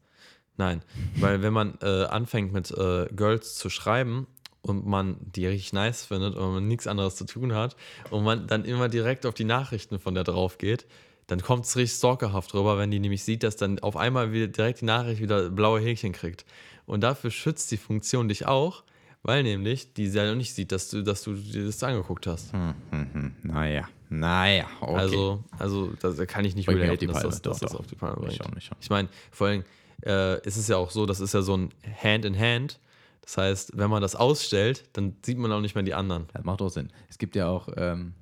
[0.57, 0.83] Nein,
[1.17, 4.27] weil wenn man äh, anfängt mit äh, Girls zu schreiben
[4.63, 7.77] und man die richtig nice findet und man nichts anderes zu tun hat
[8.11, 10.87] und man dann immer direkt auf die Nachrichten von der drauf geht,
[11.27, 14.49] dann kommt es richtig stalkerhaft rüber, wenn die nämlich sieht, dass dann auf einmal wieder
[14.49, 16.45] direkt die Nachricht wieder blaue Häkchen kriegt.
[16.87, 18.83] Und dafür schützt die Funktion dich auch,
[19.23, 22.53] weil nämlich die ja noch nicht sieht, dass du, dass du dir das angeguckt hast.
[22.53, 23.33] Hm, hm, hm.
[23.43, 24.95] Naja, Naja, okay.
[24.95, 27.87] Also, also da da kann ich nicht relaten, die dass das, dass Doch, das auf
[27.87, 28.59] die Palme Ich bringt.
[28.59, 28.71] ich.
[28.81, 29.65] Ich meine, vor allem,
[30.03, 31.71] äh, es ist ja auch so, das ist ja so ein
[32.03, 32.81] Hand in Hand.
[33.23, 36.27] Das heißt, wenn man das ausstellt, dann sieht man auch nicht mehr die anderen.
[36.33, 36.89] Das macht auch Sinn.
[37.09, 38.15] Es gibt ja auch, ähm,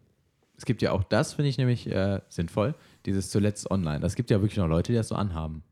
[0.57, 2.75] es gibt ja auch das, finde ich nämlich äh, sinnvoll,
[3.07, 4.01] dieses zuletzt online.
[4.01, 5.63] Das gibt ja wirklich noch Leute, die das so anhaben.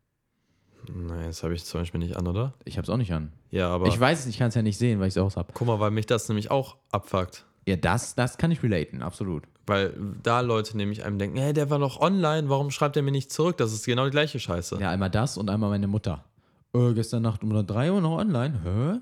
[0.92, 2.54] Nein, das habe ich zum Beispiel nicht an, oder?
[2.64, 3.32] Ich habe es auch nicht an.
[3.50, 5.36] Ja, aber ich weiß es, ich kann es ja nicht sehen, weil ich es aus
[5.36, 5.52] habe.
[5.52, 7.44] guck mal, weil mich das nämlich auch abfuckt.
[7.66, 9.42] Ja, das, das kann ich relaten, absolut.
[9.66, 13.10] Weil da Leute nämlich einem denken, hey, der war doch online, warum schreibt er mir
[13.10, 13.56] nicht zurück?
[13.56, 14.78] Das ist genau die gleiche Scheiße.
[14.80, 16.24] Ja, einmal das und einmal meine Mutter.
[16.72, 18.60] Äh, gestern Nacht um 3 Uhr noch online.
[18.62, 19.00] Hä?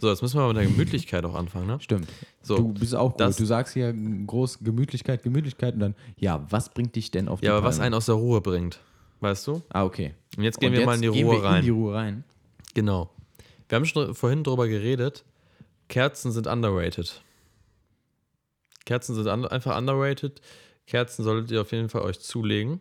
[0.00, 1.80] So, jetzt müssen wir mit der Gemütlichkeit auch anfangen, ne?
[1.80, 2.08] Stimmt.
[2.40, 3.20] So, du bist auch gut.
[3.20, 7.40] das- Du sagst hier groß Gemütlichkeit, Gemütlichkeit und dann, ja, was bringt dich denn auf
[7.40, 7.86] die ja, aber was Palme?
[7.86, 8.78] einen aus der Ruhe bringt,
[9.20, 9.62] weißt du?
[9.70, 10.14] Ah, okay.
[10.36, 11.58] Und jetzt gehen Und wir jetzt mal in die gehen Ruhe wir rein.
[11.58, 12.24] In die Ruhe rein.
[12.74, 13.10] Genau.
[13.68, 15.24] Wir haben schon vorhin drüber geredet.
[15.88, 17.20] Kerzen sind underrated.
[18.84, 20.40] Kerzen sind un einfach underrated.
[20.86, 22.80] Kerzen solltet ihr auf jeden Fall euch zulegen.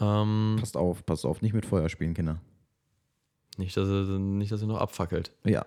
[0.00, 2.40] Ähm, Passt auf, passt auf, nicht mit Feuer spielen, Kinder.
[3.58, 5.30] nicht, dass ihr, nicht, dass ihr noch abfackelt.
[5.44, 5.64] Ja.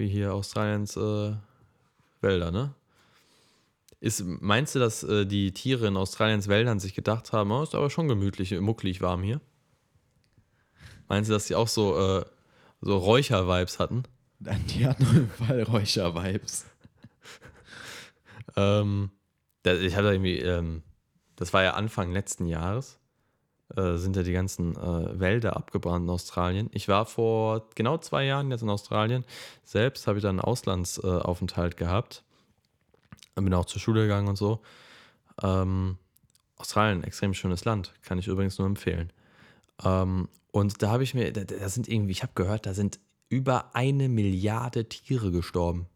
[0.00, 1.34] Wie hier Australiens äh,
[2.22, 2.74] Wälder, ne?
[4.00, 7.74] Ist, meinst du, dass äh, die Tiere in Australiens Wäldern sich gedacht haben, oh, ist
[7.74, 9.42] aber schon gemütlich, mucklig warm hier?
[11.06, 12.24] Meinst du, dass die auch so, äh,
[12.80, 14.04] so Räucher-Vibes hatten?
[14.38, 16.64] Die hatten auf jeden Fall Räucher-Vibes.
[18.56, 19.10] Ähm,
[19.64, 20.82] ich hatte irgendwie, ähm,
[21.36, 22.98] das war ja Anfang letzten Jahres,
[23.76, 26.70] äh, sind ja die ganzen äh, Wälder abgebrannt in Australien.
[26.72, 29.24] Ich war vor genau zwei Jahren jetzt in Australien.
[29.64, 32.24] Selbst habe ich da einen Auslandsaufenthalt Aufenthalt gehabt.
[33.34, 34.60] Bin auch zur Schule gegangen und so.
[35.42, 35.96] Ähm,
[36.56, 39.12] Australien, extrem schönes Land, kann ich übrigens nur empfehlen.
[39.82, 43.00] Ähm, und da habe ich mir, da, da sind irgendwie, ich habe gehört, da sind
[43.28, 45.86] über eine Milliarde Tiere gestorben.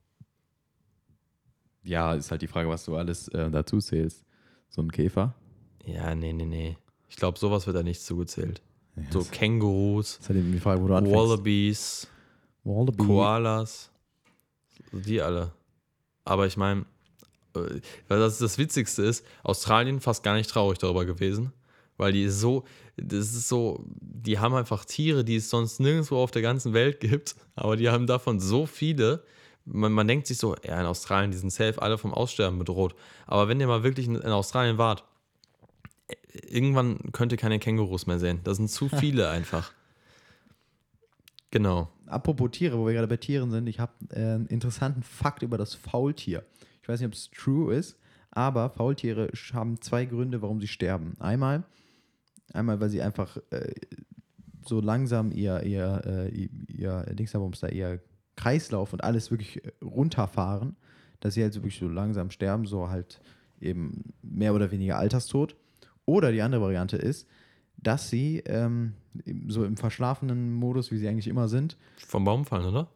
[1.82, 4.24] Ja, ist halt die Frage, was du alles äh, dazu zählst.
[4.70, 5.34] So ein Käfer.
[5.84, 6.78] Ja, nee, nee, nee.
[7.14, 8.60] Ich glaube, sowas wird da nicht zugezählt.
[8.96, 11.16] Ja, So Kängurus, halt die Frage, wo du anfängst.
[11.16, 12.08] Wallabies,
[12.64, 13.04] Wallaby.
[13.04, 13.92] Koalas,
[14.90, 15.52] die alle.
[16.24, 16.86] Aber ich meine,
[17.54, 21.52] äh, das das Witzigste ist, Australien fast gar nicht traurig darüber gewesen,
[21.98, 22.64] weil die so,
[22.96, 26.98] das ist so, die haben einfach Tiere, die es sonst nirgendwo auf der ganzen Welt
[26.98, 29.22] gibt, aber die haben davon so viele.
[29.66, 32.96] Man, man denkt sich so, ja, in Australien, die sind safe alle vom Aussterben bedroht.
[33.28, 35.04] Aber wenn ihr mal wirklich in, in Australien wart,
[36.32, 38.40] irgendwann könnt ihr keine Kängurus mehr sehen.
[38.44, 39.72] Das sind zu viele einfach.
[41.50, 41.88] Genau.
[42.06, 45.56] Apropos Tiere, wo wir gerade bei Tieren sind, ich habe äh, einen interessanten Fakt über
[45.56, 46.44] das Faultier.
[46.82, 47.96] Ich weiß nicht, ob es true ist,
[48.30, 51.14] aber Faultiere haben zwei Gründe, warum sie sterben.
[51.20, 51.62] Einmal,
[52.52, 53.72] einmal weil sie einfach äh,
[54.66, 58.00] so langsam ihr, ihr, äh, ihr, ihr Dingsabums da, ihr
[58.36, 60.76] Kreislauf und alles wirklich äh, runterfahren,
[61.20, 63.20] dass sie halt so wirklich so langsam sterben, so halt
[63.60, 65.56] eben mehr oder weniger Alterstod.
[66.06, 67.26] Oder die andere Variante ist,
[67.76, 68.94] dass sie ähm,
[69.48, 72.88] so im verschlafenen Modus, wie sie eigentlich immer sind, Vom Baum fallen, oder?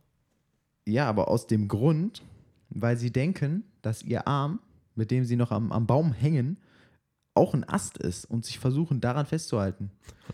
[0.87, 2.23] ja, aber aus dem Grund,
[2.71, 4.61] weil sie denken, dass ihr Arm,
[4.95, 6.57] mit dem sie noch am, am Baum hängen,
[7.35, 9.91] auch ein Ast ist und sich versuchen, daran festzuhalten.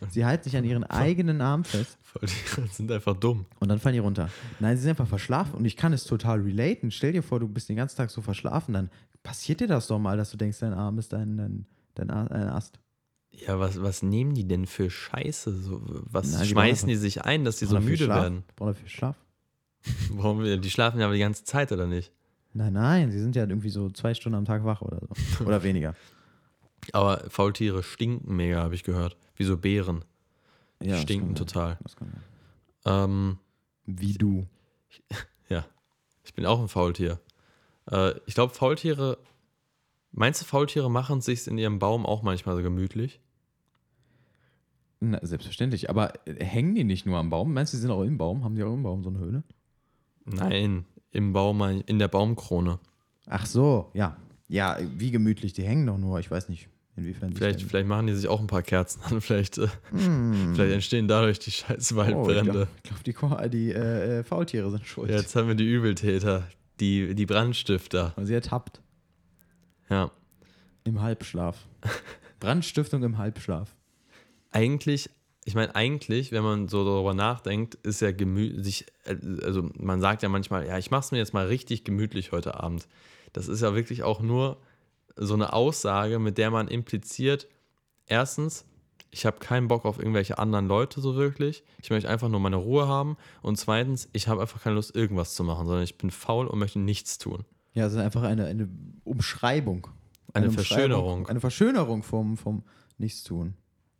[0.09, 2.29] Sie halten sich an ihren eigenen Arm fest Die
[2.73, 3.45] sind einfach dumm.
[3.61, 4.31] und dann fallen die runter.
[4.59, 6.91] Nein, sie sind einfach verschlafen und ich kann es total relaten.
[6.91, 8.91] Stell dir vor, du bist den ganzen Tag so verschlafen, dann
[9.23, 12.49] passiert dir das doch mal, dass du denkst, dein Arm ist dein, dein, dein ein
[12.49, 12.79] Ast.
[13.31, 15.53] Ja, was, was nehmen die denn für Scheiße?
[15.61, 18.23] So, was Na, die schmeißen brauchen die sich ein, dass die so müde Schlaf?
[18.23, 18.45] werden?
[18.61, 19.17] Er viel Schlaf?
[20.11, 20.45] Warum?
[20.45, 22.13] Die schlafen ja aber die ganze Zeit, oder nicht?
[22.53, 25.45] Nein, nein, sie sind ja irgendwie so zwei Stunden am Tag wach oder so.
[25.45, 25.95] Oder weniger.
[26.93, 29.17] Aber Faultiere stinken mega, habe ich gehört.
[29.35, 30.05] Wie so Bären.
[30.81, 31.79] Die das stinken total.
[32.85, 33.39] Ähm,
[33.87, 34.47] Wie du.
[35.49, 35.65] ja,
[36.23, 37.19] ich bin auch ein Faultier.
[37.91, 39.19] Äh, ich glaube, Faultiere.
[40.17, 43.21] Meinst du, Faultiere machen es sich in ihrem Baum auch manchmal so gemütlich?
[45.01, 45.91] Na, selbstverständlich.
[45.91, 47.53] Aber äh, hängen die nicht nur am Baum?
[47.53, 48.45] Meinst du, die sind auch im Baum?
[48.45, 49.43] Haben die auch im Baum so eine Höhle?
[50.25, 52.79] Nein, im Baum, in der Baumkrone.
[53.27, 54.17] Ach so, ja.
[54.49, 55.53] Ja, wie gemütlich.
[55.53, 56.21] Die hängen doch nur.
[56.21, 59.21] Ich weiß nicht, inwiefern Vielleicht, vielleicht machen die sich auch ein paar Kerzen an.
[59.21, 60.53] Vielleicht, Hm.
[60.55, 62.51] vielleicht entstehen dadurch die scheiß Oh, ich Waldbrände.
[62.53, 65.11] glaube, glaub, die, die äh, äh, Faultiere sind schuld.
[65.11, 66.47] Ja, jetzt haben wir die Übeltäter,
[66.81, 68.13] die, die Brandstifter.
[68.17, 68.81] Weil sie ertappt.
[69.89, 70.11] Ja.
[70.85, 71.67] Im Halbschlaf.
[72.41, 73.75] Brandstiftung im Halbschlaf.
[74.51, 75.11] Eigentlich,
[75.45, 78.87] ich meine, eigentlich, wenn man so darüber nachdenkt, ist ja gemütlich,
[79.43, 82.61] also man sagt ja manchmal, ja, ich mache es mir jetzt mal richtig gemütlich heute
[82.63, 82.87] Abend.
[83.33, 84.59] Das ist ja wirklich auch nur
[85.17, 87.49] so eine Aussage, mit der man impliziert,
[88.07, 88.65] erstens,
[89.11, 91.63] ich habe keinen Bock auf irgendwelche anderen Leute so wirklich.
[91.81, 93.17] Ich möchte einfach nur meine Ruhe haben.
[93.43, 96.59] Und zweitens, ich habe einfach keine Lust, irgendwas zu machen, sondern ich bin faul und
[96.59, 97.45] möchte nichts tun.
[97.75, 98.69] Ja, es ist einfach eine, eine
[99.05, 99.89] Umschreibung
[100.33, 101.27] Eine Umschreibung- Verschönerung.
[101.29, 102.63] Eine Verschönerung vom, vom
[102.99, 103.55] Nichtstun.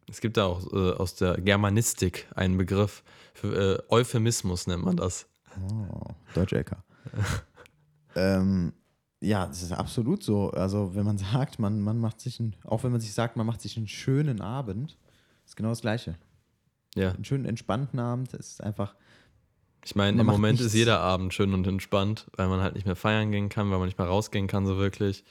[0.09, 4.97] Es gibt da auch äh, aus der Germanistik einen Begriff für äh, Euphemismus nennt man
[4.97, 5.27] das.
[5.71, 6.85] Oh, Deutsche Ecker.
[8.17, 8.73] ähm,
[9.21, 10.51] ja, das ist absolut so.
[10.51, 13.47] Also, wenn man sagt, man, man macht sich, einen, auch wenn man sich sagt, man
[13.47, 14.99] macht sich einen schönen Abend,
[15.47, 16.17] ist genau das Gleiche.
[16.95, 18.95] Ja, Einen schönen, entspannten Abend ist einfach,
[19.85, 20.67] ich meine, im Moment nichts.
[20.67, 23.79] ist jeder Abend schön und entspannt, weil man halt nicht mehr feiern gehen kann, weil
[23.79, 25.25] man nicht mehr rausgehen kann so wirklich.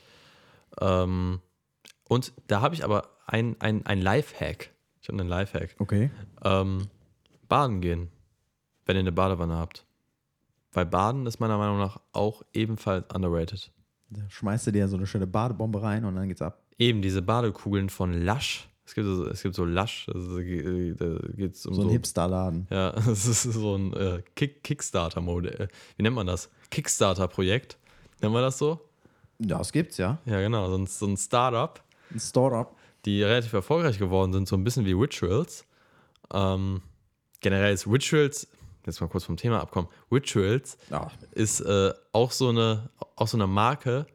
[0.79, 1.39] Ähm,
[2.07, 4.71] und da habe ich aber ein, ein, ein Lifehack.
[5.01, 5.75] Ich habe einen Lifehack.
[5.79, 6.11] okay.
[6.43, 6.87] Ähm,
[7.47, 8.09] baden gehen,
[8.85, 9.85] wenn ihr eine Badewanne habt.
[10.71, 13.71] Weil Baden ist meiner Meinung nach auch ebenfalls underrated.
[14.09, 16.63] Da schmeißt du dir so eine schöne Badebombe rein und dann geht's ab.
[16.77, 18.67] Eben diese Badekugeln von Lush.
[18.85, 21.87] Es gibt so, es gibt so Lush, also da geht es um So so.
[21.87, 22.67] ein Hipster-Laden.
[22.69, 25.69] ja, das ist so ein äh, Kick Kickstarter-Modell.
[25.95, 26.49] Wie nennt man das?
[26.69, 27.77] Kickstarter-Projekt.
[28.21, 28.79] Nennt man das so?
[29.39, 30.19] Das gibt's ja.
[30.25, 30.69] Ja, genau.
[30.69, 32.75] So ein, so ein Startup, Ein Startup.
[33.05, 35.65] die relativ erfolgreich geworden sind, so ein bisschen wie Rituals.
[36.33, 36.81] Ähm,
[37.41, 38.47] generell ist Rituals,
[38.85, 43.37] jetzt mal kurz vom Thema abkommen, Rituals Ja, ist äh, auch, so eine, auch so
[43.37, 44.05] eine Marke,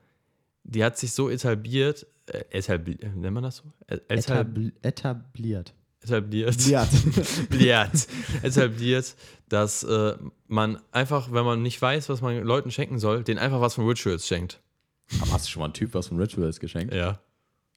[0.64, 3.64] die hat sich so etabliert, äh, etabli nennt man das so?
[3.86, 5.74] Äh, Etab etabli etabliert.
[6.00, 6.54] etabliert.
[6.66, 8.08] Etabliert,
[8.42, 9.14] etabliert,
[9.48, 13.60] dass äh, man einfach, wenn man nicht weiß, was man Leuten schenken soll, denen einfach
[13.60, 14.60] was von Rituals schenkt.
[15.20, 16.94] Aber hast du schon mal einen Typ was von Rituals geschenkt?
[16.94, 17.18] Ja.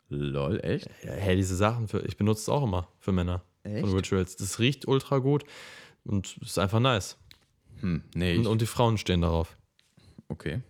[0.09, 0.89] Lol, echt?
[1.03, 3.43] ja hey, diese Sachen, für, ich benutze es auch immer für Männer.
[3.63, 3.81] Echt?
[3.81, 4.35] Von Rituals.
[4.35, 5.45] Das riecht ultra gut
[6.03, 7.17] und ist einfach nice.
[7.79, 9.55] Hm, nee, Und, und die Frauen stehen darauf.
[10.27, 10.61] okay.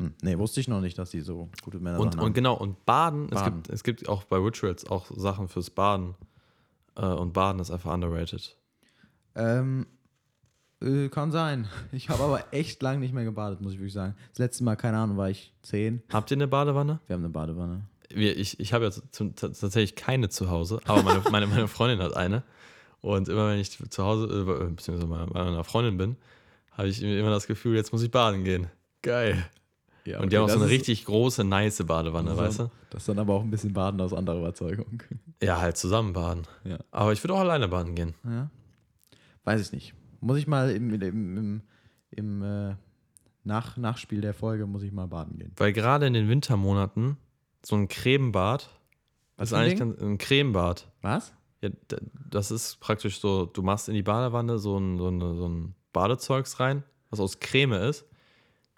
[0.00, 2.24] Hm, nee, wusste ich noch nicht, dass die so gute Männer Und, haben.
[2.24, 3.62] und genau, und Baden, Es, Baden.
[3.62, 6.14] gibt, es gibt auch bei Rituals auch Sachen fürs Baden.
[6.96, 8.56] Äh, und Baden ist einfach underrated.
[9.34, 9.86] Ähm,
[10.82, 11.68] äh, kann sein.
[11.92, 14.14] Ich habe aber echt lange nicht mehr gebadet, muss ich wirklich sagen.
[14.30, 16.02] Das letzte Mal, keine Ahnung, war ich zehn.
[16.10, 17.00] Habt ihr eine Badewanne?
[17.06, 17.82] Wir haben eine Badewanne.
[18.08, 18.90] Wir, ich ich habe ja
[19.36, 22.42] tatsächlich keine zu Hause, aber meine, meine, meine Freundin hat eine.
[23.02, 26.16] Und immer wenn ich zu Hause, äh, beziehungsweise bei meiner Freundin bin,
[26.72, 28.66] habe ich immer das Gefühl, jetzt muss ich baden gehen.
[29.02, 29.46] Geil.
[30.10, 32.70] Ja, Und die haben auch so eine richtig große, nice Badewanne, weißt du?
[32.90, 35.02] Das ist dann aber auch ein bisschen Baden aus anderer Überzeugung.
[35.42, 36.42] Ja, halt zusammen baden.
[36.64, 36.78] Ja.
[36.90, 38.14] Aber ich würde auch alleine baden gehen.
[38.24, 38.50] ja.
[39.44, 39.94] Weiß ich nicht.
[40.20, 41.02] Muss ich mal im, im,
[41.38, 41.62] im,
[42.10, 42.74] im äh,
[43.42, 45.52] Nach, Nachspiel der Folge, muss ich mal baden gehen.
[45.56, 47.16] Weil gerade in den Wintermonaten
[47.64, 48.68] so ein Cremebad,
[49.36, 50.88] Was ist eigentlich ganz, ein Cremebad.
[51.00, 51.32] Was?
[51.62, 51.70] Ja,
[52.30, 55.74] das ist praktisch so, du machst in die Badewanne so ein, so, eine, so ein
[55.92, 58.04] Badezeugs rein, was aus Creme ist.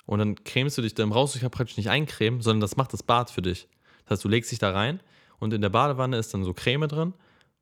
[0.06, 2.76] Und dann cremst du dich, dann brauchst du dich ja praktisch nicht eincremen, sondern das
[2.76, 3.68] macht das Bad für dich.
[4.04, 5.00] Das heißt, du legst dich da rein
[5.38, 7.14] und in der Badewanne ist dann so Creme drin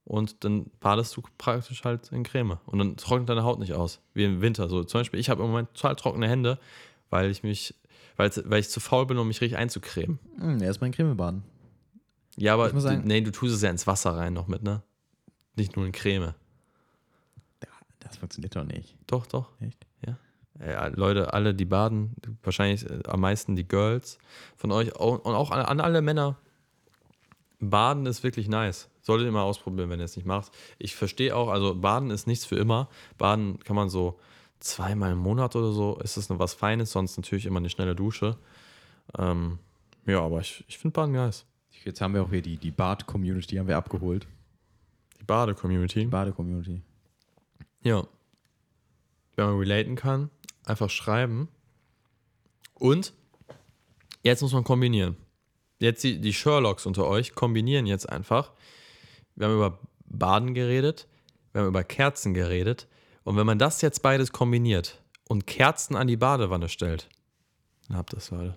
[0.05, 2.59] und dann badest du praktisch halt in Creme.
[2.67, 4.69] Und dann trocknet deine Haut nicht aus, wie im Winter.
[4.69, 6.59] So zum Beispiel, ich habe im Moment total trockene Hände,
[7.11, 7.75] weil ich mich,
[8.17, 10.19] weil, weil ich zu faul bin, um mich richtig einzucremen.
[10.39, 11.43] Hm, erstmal in Creme baden.
[12.37, 14.83] Ja, aber sagen- du, nee, du tust es ja ins Wasser rein noch mit, ne?
[15.57, 16.35] Nicht nur in Creme.
[18.01, 18.97] Das funktioniert doch nicht.
[19.07, 19.51] Doch, doch.
[19.61, 19.87] Echt?
[20.65, 20.89] Ja.
[20.89, 24.19] Leute, alle, die baden, wahrscheinlich äh, am meisten die Girls
[24.57, 26.37] von euch und auch an, alle Männer.
[27.61, 28.89] Baden ist wirklich nice.
[29.03, 30.53] Solltet ihr mal ausprobieren, wenn ihr es nicht macht.
[30.79, 32.89] Ich verstehe auch, also Baden ist nichts für immer.
[33.19, 34.19] Baden kann man so
[34.61, 37.95] zweimal im Monat oder so, ist das noch was Feines, sonst natürlich immer eine schnelle
[37.95, 38.37] Dusche.
[39.19, 39.59] Ähm,
[40.07, 41.47] ja, aber ich, ich finde Baden nice.
[41.85, 44.27] Jetzt haben wir auch hier die, die Bad-Community, haben wir abgeholt.
[45.19, 46.07] Die Bade-Community.
[46.07, 46.83] Bade-Community.
[47.83, 48.07] Ja.
[49.37, 50.31] Wenn man relaten kann,
[50.71, 51.49] einfach schreiben.
[52.75, 53.13] Und
[54.23, 55.17] jetzt muss man kombinieren.
[55.79, 58.53] Jetzt die, die Sherlocks unter euch kombinieren jetzt einfach.
[59.35, 61.07] Wir haben über Baden geredet,
[61.53, 62.87] wir haben über Kerzen geredet.
[63.25, 67.09] Und wenn man das jetzt beides kombiniert und Kerzen an die Badewanne stellt,
[67.89, 68.57] dann habt ihr es, Leute.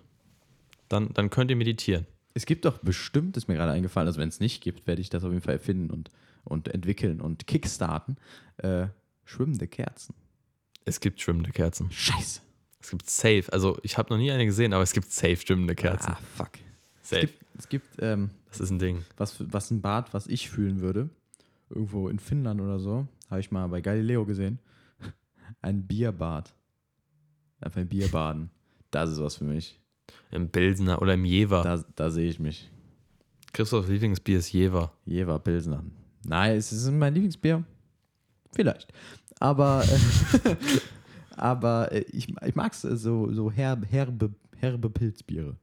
[0.88, 2.06] Dann, dann könnt ihr meditieren.
[2.34, 5.08] Es gibt doch bestimmt, ist mir gerade eingefallen, also wenn es nicht gibt, werde ich
[5.08, 6.10] das auf jeden Fall erfinden und,
[6.44, 8.16] und entwickeln und kickstarten.
[8.56, 8.88] Äh,
[9.24, 10.14] schwimmende Kerzen.
[10.84, 11.90] Es gibt schwimmende Kerzen.
[11.90, 12.40] Scheiße.
[12.80, 13.44] Es gibt safe.
[13.50, 16.12] Also ich habe noch nie eine gesehen, aber es gibt safe schwimmende Kerzen.
[16.12, 16.50] Ah, fuck.
[17.02, 17.20] Es safe.
[17.26, 19.04] gibt, es gibt ähm, Das ist ein Ding.
[19.16, 21.08] was, was ein Bad, was ich fühlen würde.
[21.70, 23.08] Irgendwo in Finnland oder so.
[23.30, 24.58] Habe ich mal bei Galileo gesehen.
[25.62, 26.54] Ein Bierbad.
[27.60, 28.50] Einfach ein Bierbaden.
[28.90, 29.80] Das ist was für mich.
[30.30, 31.62] Im Pilsener oder im Jever.
[31.62, 32.70] Da, da sehe ich mich.
[33.54, 34.92] Christophs Lieblingsbier ist Jever.
[35.06, 35.82] Jever Pilsner.
[36.26, 37.64] Nein, es ist mein Lieblingsbier.
[38.54, 38.92] Vielleicht.
[39.40, 40.56] Aber, äh,
[41.36, 45.56] aber äh, ich, ich mag es so, so herbe, herbe, herbe Pilzbiere.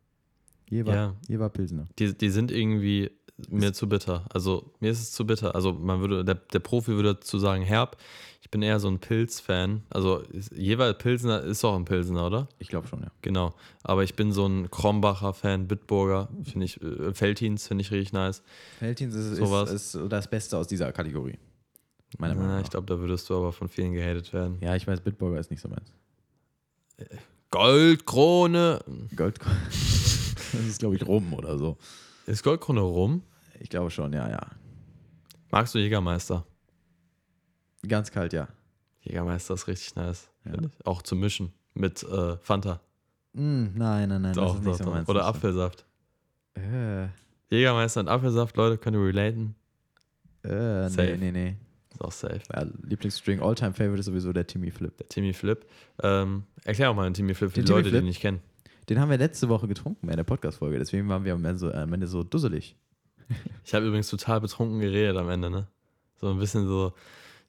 [0.70, 1.16] Jever, Ja.
[1.28, 1.88] Jever Pilsner.
[2.00, 3.12] Die, die sind irgendwie
[3.50, 4.26] mir zu bitter.
[4.34, 5.56] Also mir ist es zu bitter.
[5.56, 7.98] Also man würde, der, der Profi würde dazu sagen herb.
[8.42, 9.84] Ich bin eher so ein Pilz-Fan.
[9.90, 12.48] Also ist, jeweils Pilsener ist auch ein Pilsener, oder?
[12.60, 13.12] Ich glaube schon, ja.
[13.22, 13.54] Genau.
[13.84, 18.14] Aber ich bin so ein Krombacher Fan, Bitburger, finde ich, äh, Feltins finde ich richtig
[18.14, 18.42] nice.
[18.80, 19.72] Feldins ist, Sowas.
[19.72, 21.38] ist, ist das Beste aus dieser Kategorie.
[22.18, 22.64] Meiner Meinung Na, nach.
[22.64, 24.58] ich glaube, da würdest du aber von vielen gehatet werden.
[24.62, 25.92] ja, ich weiß, Bitburger ist nicht so meins.
[27.52, 28.80] Goldkrone.
[29.16, 29.40] Gold.
[29.70, 31.78] das ist, glaube ich, rum oder so.
[32.26, 33.24] Ist Goldkrone rum?
[33.60, 34.42] Ich glaube schon, ja, ja.
[35.52, 36.46] Magst du Jägermeister?
[37.88, 38.48] Ganz kalt, ja.
[39.02, 40.30] Jägermeister ist richtig nice.
[40.46, 40.54] Ja.
[40.86, 42.80] Auch zu mischen mit äh, Fanta.
[43.34, 44.34] Mm, nein, nein, nein.
[44.34, 44.94] Doch, das ist doch, nicht so doch.
[44.94, 45.10] meins.
[45.10, 45.86] Oder Apfelsaft.
[46.54, 47.08] Äh,
[47.50, 49.56] Jägermeister und Apfelsaft, Leute, könnt ihr relaten?
[50.44, 51.18] äh, nee, Safe.
[51.18, 51.56] nee, nee.
[52.02, 52.42] Ist auch safe.
[52.54, 54.96] Ja, Lieblingsstring, Alltime Favorite ist sowieso der Timmy Flip.
[54.98, 55.66] Der Timmy Flip.
[56.02, 58.02] Ähm, erklär auch mal den Timmy Flip für Den die Leute, die Flip?
[58.02, 58.40] ihn nicht kennen.
[58.90, 61.72] Den haben wir letzte Woche getrunken in der Podcast-Folge, deswegen waren wir am Ende so,
[61.72, 62.76] am Ende so dusselig.
[63.64, 65.68] Ich habe übrigens total betrunken geredet am Ende, ne?
[66.20, 66.94] So ein bisschen so,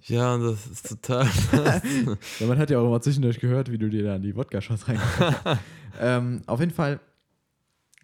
[0.03, 1.27] ja, das ist total.
[2.39, 4.87] Ja, man hat ja auch immer zwischendurch gehört, wie du dir da in die Wodka-Shots
[4.89, 5.61] reingekriegt hast.
[6.01, 7.01] ähm, auf jeden Fall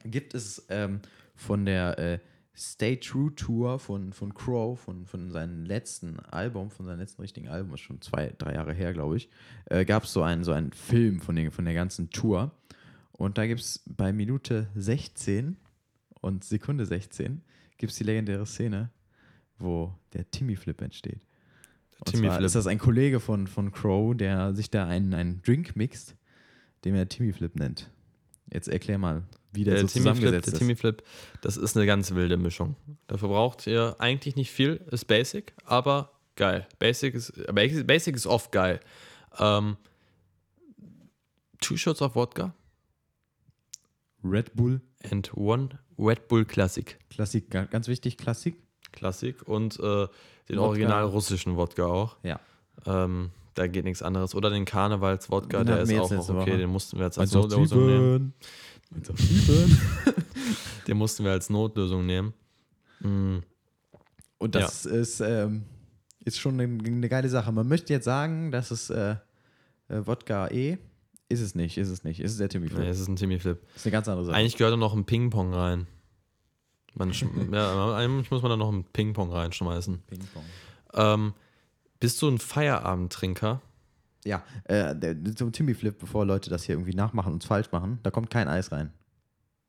[0.04, 1.00] gibt es ähm,
[1.36, 2.18] von der äh,
[2.58, 7.48] Stay True Tour von, von Crow, von, von seinem letzten Album, von seinem letzten richtigen
[7.48, 9.30] Album, ist schon zwei, drei Jahre her, glaube ich,
[9.66, 12.50] äh, gab es so einen, so einen Film von, den, von der ganzen Tour.
[13.12, 15.56] Und da gibt es bei Minute 16
[16.20, 17.42] und Sekunde 16
[17.76, 18.90] gibt es die legendäre Szene,
[19.58, 21.20] wo der Timmy-Flip entsteht.
[22.00, 22.40] Und Timmy Flip.
[22.42, 26.16] ist das ein Kollege von, von Crow, der sich da einen, einen Drink mixt,
[26.84, 27.90] den er Timmy Flip nennt.
[28.52, 30.58] Jetzt erklär mal, wie der, Der, so Timmy Flip, zusammengesetzt der.
[30.58, 31.02] Timmy Flip,
[31.40, 32.76] das ist eine ganz wilde Mischung.
[33.06, 36.66] Dafür braucht ihr eigentlich nicht viel, ist basic, aber geil.
[36.78, 38.80] Basic ist, basic, ist oft geil.
[39.38, 39.76] Ähm,
[41.60, 42.54] two shots of Wodka
[44.24, 44.80] Red Bull,
[45.10, 46.98] and one Red Bull Classic.
[47.10, 48.56] Klassik, ga- ganz wichtig, Klassik.
[48.92, 50.60] Klassik und äh, den Wodka.
[50.62, 52.16] original russischen Wodka auch.
[52.22, 52.40] Ja.
[52.86, 54.34] Ähm, da geht nichts anderes.
[54.34, 56.34] Oder den Karnevals-Wodka, der ist auch noch okay.
[56.52, 56.58] Woche.
[56.58, 58.34] Den mussten wir jetzt als Notlösung nehmen.
[58.90, 59.78] 187.
[60.86, 62.32] Den mussten wir als Notlösung nehmen.
[63.00, 63.38] Mm,
[64.38, 65.64] Und das ist, ähm,
[66.24, 67.52] ist schon eine, eine geile Sache.
[67.52, 69.16] Man möchte jetzt sagen, dass es äh,
[69.88, 70.78] äh, Wodka E.
[71.28, 72.20] Ist es nicht, ist es nicht.
[72.20, 72.80] Ist es der Timmy Flip.
[72.80, 73.58] nee, es ist ein Timmy Flip.
[73.76, 74.36] ist eine ganz andere Sache.
[74.36, 75.86] Eigentlich gehört da noch ein Ping-Pong rein.
[76.94, 77.12] Man,
[77.52, 80.02] ja, eigentlich muss man da noch ein Ping-Pong reinschmeißen.
[80.06, 80.44] Ping-Pong.
[80.94, 81.34] Ähm,
[82.00, 83.60] bist du ein Feierabendtrinker?
[84.24, 87.70] Ja, äh, der, zum Timmy Flip, bevor Leute das hier irgendwie nachmachen und es falsch
[87.72, 88.92] machen, da kommt kein Eis rein.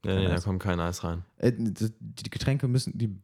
[0.04, 0.44] Nee, Kein nee, da Eis.
[0.44, 1.24] kommt kein Eis rein.
[1.38, 3.16] Äh, die Getränke müssen, die,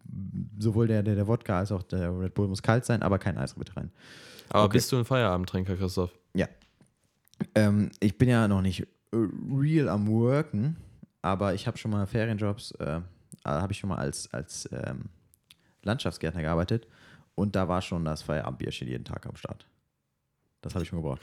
[0.60, 3.38] sowohl der, der, der Wodka als auch der Red Bull muss kalt sein, aber kein
[3.38, 3.92] Eis mit rein.
[4.50, 4.74] Aber Okay.
[4.78, 6.12] bist du ein Feierabendtrinker, Christoph?
[7.54, 8.88] Ähm, ich bin ja noch nicht äh,
[9.52, 10.78] real am Worken,
[11.22, 13.02] aber ich habe schon mal Ferienjobs, äh,
[13.44, 15.10] habe ich schon mal als, als ähm,
[15.84, 16.88] Landschaftsgärtner gearbeitet
[17.36, 19.66] und da war schon das Feierabendbierchen jeden Tag am Start.
[20.66, 21.22] Das habe ich schon gebraucht.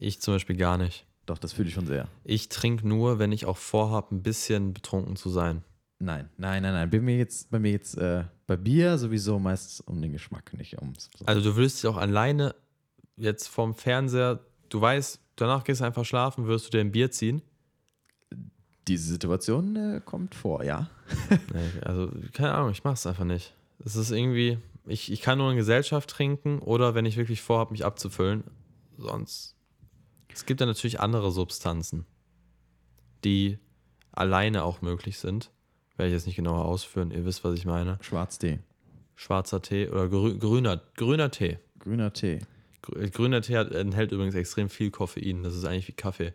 [0.00, 1.06] Ich zum Beispiel gar nicht.
[1.24, 2.08] Doch, das fühle ich schon sehr.
[2.24, 5.62] Ich trinke nur, wenn ich auch vorhabe, ein bisschen betrunken zu sein.
[6.00, 6.90] Nein, nein, nein, nein.
[6.90, 10.80] Bei mir jetzt, bei mir jetzt, äh, bei Bier sowieso meistens um den Geschmack, nicht
[10.80, 11.08] ums.
[11.24, 12.56] Also du würdest dich auch alleine
[13.16, 17.12] jetzt vom Fernseher, du weißt, danach gehst du einfach schlafen, würdest du dir ein Bier
[17.12, 17.42] ziehen?
[18.88, 20.90] Diese Situation äh, kommt vor, ja.
[21.30, 23.54] Nee, also keine Ahnung, ich mach's einfach nicht.
[23.84, 27.70] Es ist irgendwie, ich, ich kann nur in Gesellschaft trinken oder wenn ich wirklich vorhabe,
[27.70, 28.42] mich abzufüllen.
[29.00, 29.56] Sonst.
[30.32, 32.04] Es gibt ja natürlich andere Substanzen,
[33.24, 33.58] die
[34.12, 35.50] alleine auch möglich sind.
[35.96, 37.98] Werde ich jetzt nicht genauer ausführen, ihr wisst, was ich meine.
[38.02, 38.60] Schwarztee,
[39.16, 41.58] Schwarzer Tee oder grü grüner, grüner Tee.
[41.78, 42.40] grüner Tee.
[42.82, 45.42] Grü- Grüner Tee hat, enthält übrigens extrem viel Koffein.
[45.42, 46.32] Das ist eigentlich wie Kaffee.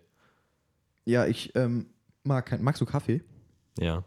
[1.05, 1.87] Ja, ich ähm,
[2.23, 2.61] mag kein.
[2.63, 3.23] Magst du Kaffee?
[3.79, 4.03] Ja.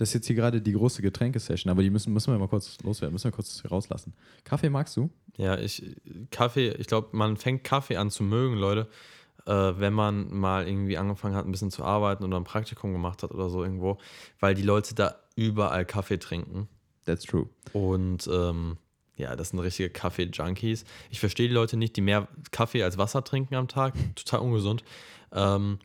[0.00, 2.78] Das ist jetzt hier gerade die große Getränkesession, aber die müssen, müssen wir mal kurz
[2.82, 4.14] loswerden, müssen wir kurz rauslassen.
[4.44, 5.10] Kaffee magst du?
[5.36, 5.94] Ja, ich,
[6.30, 8.88] Kaffee, ich glaube, man fängt Kaffee an zu mögen, Leute,
[9.44, 13.22] äh, wenn man mal irgendwie angefangen hat, ein bisschen zu arbeiten oder ein Praktikum gemacht
[13.22, 13.98] hat oder so irgendwo,
[14.38, 16.66] weil die Leute da überall Kaffee trinken.
[17.04, 17.50] That's true.
[17.74, 18.78] Und ähm,
[19.16, 20.86] ja, das sind richtige Kaffee-Junkies.
[21.10, 23.92] Ich verstehe die Leute nicht, die mehr Kaffee als Wasser trinken am Tag.
[24.14, 24.82] Total ungesund.
[25.30, 25.78] Ähm,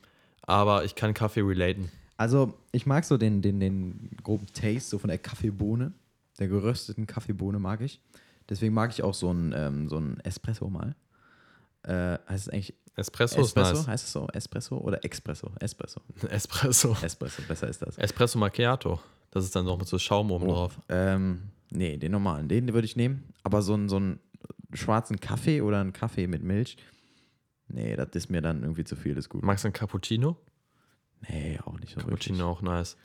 [0.44, 1.92] aber ich kann Kaffee relaten.
[2.18, 5.92] Also, ich mag so den, den, den groben Taste so von der Kaffeebohne,
[6.40, 8.02] der gerösteten Kaffeebohne mag ich.
[8.48, 10.96] Deswegen mag ich auch so ein, ähm, so ein Espresso mal.
[11.84, 13.72] Äh, heißt es eigentlich Espresso, Espresso?
[13.72, 13.88] ist nice.
[13.88, 14.28] Heißt es so?
[14.32, 15.52] Espresso oder Espresso?
[15.60, 16.02] Espresso.
[16.30, 16.96] Espresso.
[17.02, 17.98] Espresso, besser ist das.
[17.98, 19.02] Espresso Macchiato.
[19.32, 20.80] Das ist dann noch mit so Schaum oben drauf.
[20.88, 23.26] Ähm, nee, den normalen, den würde ich nehmen.
[23.44, 24.20] Aber so einen, so einen
[24.74, 26.78] schwarzen Kaffee oder einen Kaffee mit Milch,
[27.68, 29.46] nee, das ist mir dann irgendwie zu viel des Guten.
[29.46, 30.38] Magst du ein Cappuccino?
[31.30, 32.28] Nee, auch nicht so wirklich.
[32.28, 32.98] Cappuccino auch nice.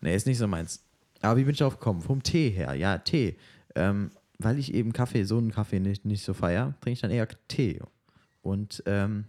[0.00, 0.84] Nee, ist nicht so meins.
[1.20, 2.00] Aber wie bin ich darauf gekommen?
[2.00, 2.74] Vom Tee her.
[2.74, 3.36] Ja, Tee.
[3.74, 7.10] Ähm, weil ich eben Kaffee, so einen Kaffee nicht, nicht so feier, trinke ich dann
[7.10, 7.80] eher Tee.
[8.42, 9.26] Und ähm,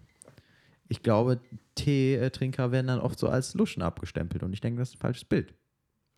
[0.87, 1.39] ich glaube,
[1.75, 4.43] Teetrinker werden dann oft so als Luschen abgestempelt.
[4.43, 5.53] Und ich denke, das ist ein falsches Bild.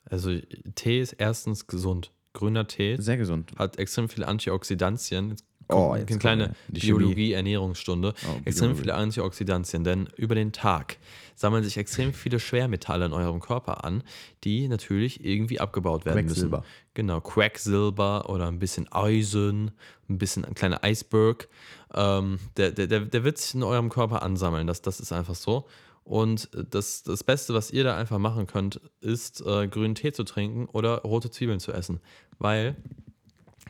[0.05, 0.37] Also
[0.75, 2.11] Tee ist erstens gesund.
[2.33, 3.51] Grüner Tee Sehr gesund.
[3.57, 5.29] hat extrem viele Antioxidantien.
[5.29, 6.55] Jetzt Oh, jetzt eine kleine.
[6.69, 8.13] Biologie-Ernährungsstunde.
[8.27, 10.97] Oh, extrem viele Antioxidantien, denn über den Tag
[11.35, 14.03] sammeln sich extrem viele Schwermetalle in eurem Körper an,
[14.43, 16.59] die natürlich irgendwie abgebaut werden Quecksilber.
[16.59, 16.69] müssen.
[16.93, 19.71] Genau, Quecksilber oder ein bisschen Eisen,
[20.09, 21.47] ein bisschen ein kleiner Eisberg.
[21.93, 24.67] Ähm, der, der, der, der wird sich in eurem Körper ansammeln.
[24.67, 25.67] Das, das ist einfach so.
[26.03, 30.23] Und das, das Beste, was ihr da einfach machen könnt, ist äh, grünen Tee zu
[30.25, 32.01] trinken oder rote Zwiebeln zu essen.
[32.39, 32.75] Weil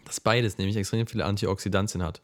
[0.05, 2.21] das beides nämlich extrem viele Antioxidantien hat.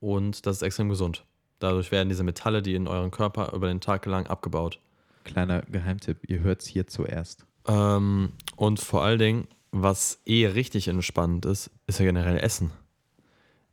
[0.00, 1.24] Und das ist extrem gesund.
[1.58, 4.78] Dadurch werden diese Metalle, die in euren Körper über den Tag lang abgebaut.
[5.24, 7.44] Kleiner Geheimtipp, ihr hört es hier zuerst.
[7.66, 12.70] Ähm, und vor allen Dingen, was eh richtig entspannt ist, ist ja generell Essen.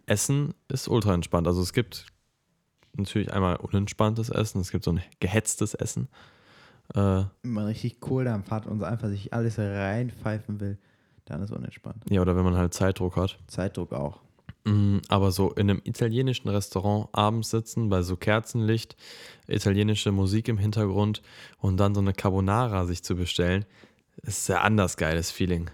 [0.08, 1.48] Essen ist ultra entspannt.
[1.48, 2.08] Also es gibt
[2.94, 6.08] natürlich einmal unentspanntes Essen, es gibt so ein gehetztes Essen.
[6.94, 10.78] Äh, Wenn man richtig Kohldampf hat und so einfach sich alles reinpfeifen will,
[11.26, 12.04] dann ist unentspannt.
[12.10, 13.38] ja, oder wenn man halt Zeitdruck hat.
[13.48, 14.20] Zeitdruck auch.
[14.66, 18.96] Mm, Aber so in einem italienischen Restaurant abends sitzen, bei so Kerzenlicht,
[19.48, 21.22] italienische Musik im Hintergrund
[21.60, 23.66] und dann so eine Carbonara sich zu bestellen,
[24.24, 25.70] ist ein anders geiles Feeling.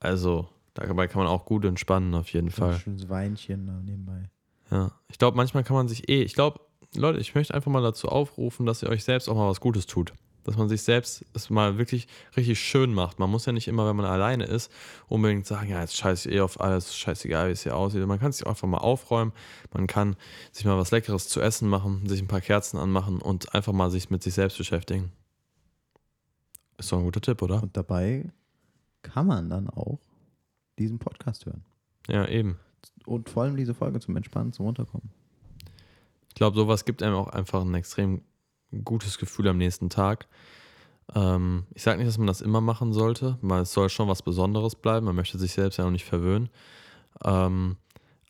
[0.00, 2.74] Also dabei kann man auch gut entspannen, auf jeden Ein Fall.
[2.78, 4.28] schönes Weinchen nebenbei.
[4.70, 4.92] Ja.
[5.08, 6.60] Ich glaube, manchmal kann man sich eh, ich glaube,
[6.94, 9.86] Leute, ich möchte einfach mal dazu aufrufen, dass ihr euch selbst auch mal was Gutes
[9.86, 10.12] tut.
[10.46, 13.18] Dass man sich selbst es mal wirklich richtig schön macht.
[13.18, 14.70] Man muss ja nicht immer, wenn man alleine ist,
[15.08, 18.06] unbedingt sagen, ja, jetzt scheiße ich eh auf alles, scheißegal, wie es hier aussieht.
[18.06, 19.32] Man kann sich einfach mal aufräumen,
[19.74, 20.14] man kann
[20.52, 23.90] sich mal was Leckeres zu essen machen, sich ein paar Kerzen anmachen und einfach mal
[23.90, 25.10] sich mit sich selbst beschäftigen.
[26.78, 27.60] Ist doch ein guter Tipp, oder?
[27.62, 28.30] Und dabei
[29.02, 29.98] kann man dann auch
[30.78, 31.64] diesen Podcast hören.
[32.08, 32.60] Ja, eben.
[33.04, 35.10] Und vor allem diese Folge zum Entspannen, zum Runterkommen.
[36.28, 38.22] Ich glaube, sowas gibt einem auch einfach ein extrem
[38.84, 40.26] gutes Gefühl am nächsten Tag.
[41.14, 44.22] Ähm, ich sage nicht, dass man das immer machen sollte, weil es soll schon was
[44.22, 45.06] Besonderes bleiben.
[45.06, 46.48] Man möchte sich selbst ja auch nicht verwöhnen.
[47.24, 47.76] Ähm,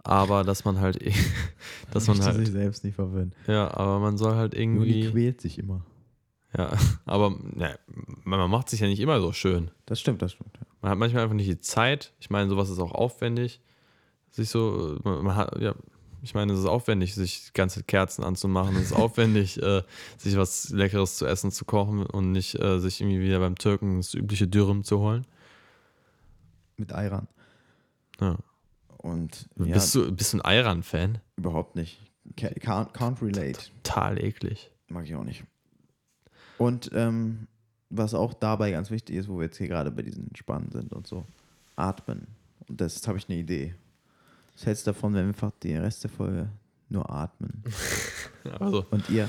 [0.02, 1.12] aber dass man halt, eh-
[1.90, 3.34] dass man Möchte sich halt, selbst nicht verwöhnen.
[3.46, 5.84] ja, aber man soll halt irgendwie, quält sich immer.
[6.56, 6.72] ja,
[7.06, 7.70] aber ja,
[8.24, 9.70] man macht sich ja nicht immer so schön.
[9.86, 10.52] Das stimmt, das stimmt.
[10.60, 10.66] ja.
[10.82, 12.12] Man hat manchmal einfach nicht die Zeit.
[12.20, 13.60] Ich meine, sowas ist auch aufwendig.
[14.30, 15.74] Sich so, man, man hat, ja,
[16.26, 18.76] ich meine, es ist aufwendig, sich ganze Kerzen anzumachen.
[18.76, 19.82] Es ist aufwendig, äh,
[20.18, 23.96] sich was Leckeres zu essen zu kochen und nicht äh, sich irgendwie wieder beim Türken
[23.98, 25.26] das übliche Dürren zu holen.
[26.76, 27.28] Mit Ayran.
[28.20, 28.36] Ja.
[28.98, 31.18] Und ja, Bist, du, bist du ein Ayran-Fan?
[31.36, 32.00] überhaupt nicht.
[32.36, 33.60] Ca- Can't, can't relate.
[33.84, 34.70] Total eklig.
[34.88, 35.44] Mag ich auch nicht.
[36.58, 37.46] Und ähm,
[37.88, 40.92] was auch dabei ganz wichtig ist, wo wir jetzt hier gerade bei diesen Spannen sind
[40.92, 41.24] und so,
[41.76, 42.26] atmen.
[42.68, 43.74] Und das habe ich eine Idee.
[44.56, 46.48] Was hältst du davon, wenn wir einfach die Rest der Folge
[46.88, 47.62] nur atmen?
[48.60, 49.28] Also, Und ihr?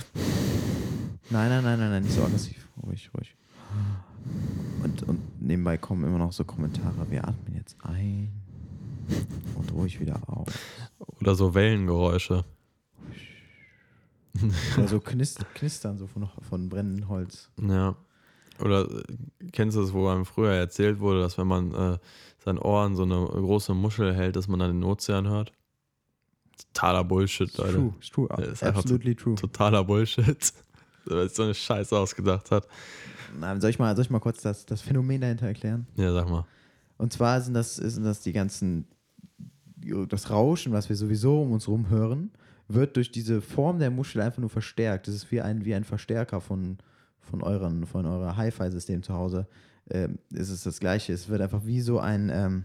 [1.32, 2.68] Nein, nein, nein, nein, nein, nicht so aggressiv.
[2.84, 3.36] Ruhig, ruhig.
[4.84, 7.10] Und, und nebenbei kommen immer noch so Kommentare.
[7.10, 8.32] Wir atmen jetzt ein
[9.56, 10.54] und ruhig wieder aus.
[11.20, 12.46] oder so Wellengeräusche.
[14.78, 17.50] Oder so knist, knistern so von, von brennendem Holz.
[17.60, 17.96] Ja.
[18.60, 19.04] Oder äh,
[19.52, 21.98] kennst du das, wo einem früher erzählt wurde, dass wenn man äh,
[22.44, 25.52] sein Ohr an so eine große Muschel hält, dass man dann den Ozean hört?
[26.74, 27.74] Totaler Bullshit, It's Leute.
[27.74, 28.28] true, it's true.
[28.30, 29.36] Ja, ist Absolutely true.
[29.36, 30.54] Totaler Bullshit.
[31.06, 32.68] Weil es so eine Scheiße ausgedacht hat.
[33.40, 35.88] Na, soll, ich mal, soll ich mal kurz das, das Phänomen dahinter erklären?
[35.96, 36.46] Ja, sag mal.
[36.98, 38.88] Und zwar sind das, sind das die ganzen,
[40.10, 42.32] das Rauschen, was wir sowieso um uns rum hören,
[42.68, 45.08] wird durch diese Form der Muschel einfach nur verstärkt.
[45.08, 46.78] Das ist wie ein, wie ein Verstärker von,
[47.30, 49.48] von, euren, von eurer Hi-Fi-System zu Hause.
[49.90, 51.14] Ähm, ist es das Gleiche.
[51.14, 52.64] Es wird einfach wie so ein, ähm,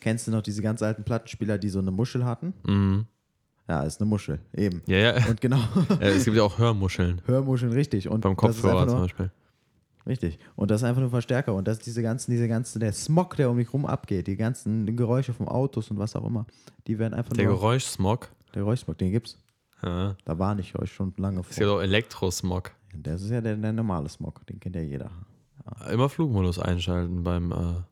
[0.00, 2.54] kennst du noch diese ganz alten Plattenspieler, die so eine Muschel hatten?
[2.66, 3.06] Mhm.
[3.68, 4.82] Ja, ist eine Muschel, eben.
[4.86, 5.26] Ja, ja.
[5.26, 5.58] Und genau,
[6.00, 7.22] Äh, es gibt ja auch Hörmuscheln.
[7.24, 8.08] Hörmuscheln, richtig.
[8.08, 9.30] Und Beim Kopfhörer zum Beispiel.
[10.06, 10.38] Richtig.
[10.54, 11.54] Und das ist einfach nur ein Verstärker.
[11.54, 14.36] Und das ist diese ganzen, diese ganzen, der Smog, der um mich rum abgeht, die
[14.36, 16.44] ganzen Geräusche von Autos und was auch immer,
[16.86, 17.54] die werden einfach Der nur.
[17.54, 18.28] Geräuschsmog.
[18.54, 19.38] Der Geräuschsmog, den gibt's.
[19.82, 20.14] Ja.
[20.26, 21.78] Da warne ich euch schon lange Es gibt vor.
[21.78, 22.72] auch Elektrosmog.
[23.02, 25.10] Das ist ja der, der normale Smog, den kennt ja jeder.
[25.90, 27.82] Immer Flugmodus einschalten beim, äh,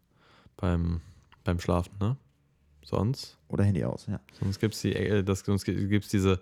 [0.56, 1.00] beim,
[1.44, 2.16] beim Schlafen, ne?
[2.84, 4.18] Sonst, Oder Handy aus, ja.
[4.40, 6.40] sonst gibt es die, äh, das, sonst gi- gibt's diese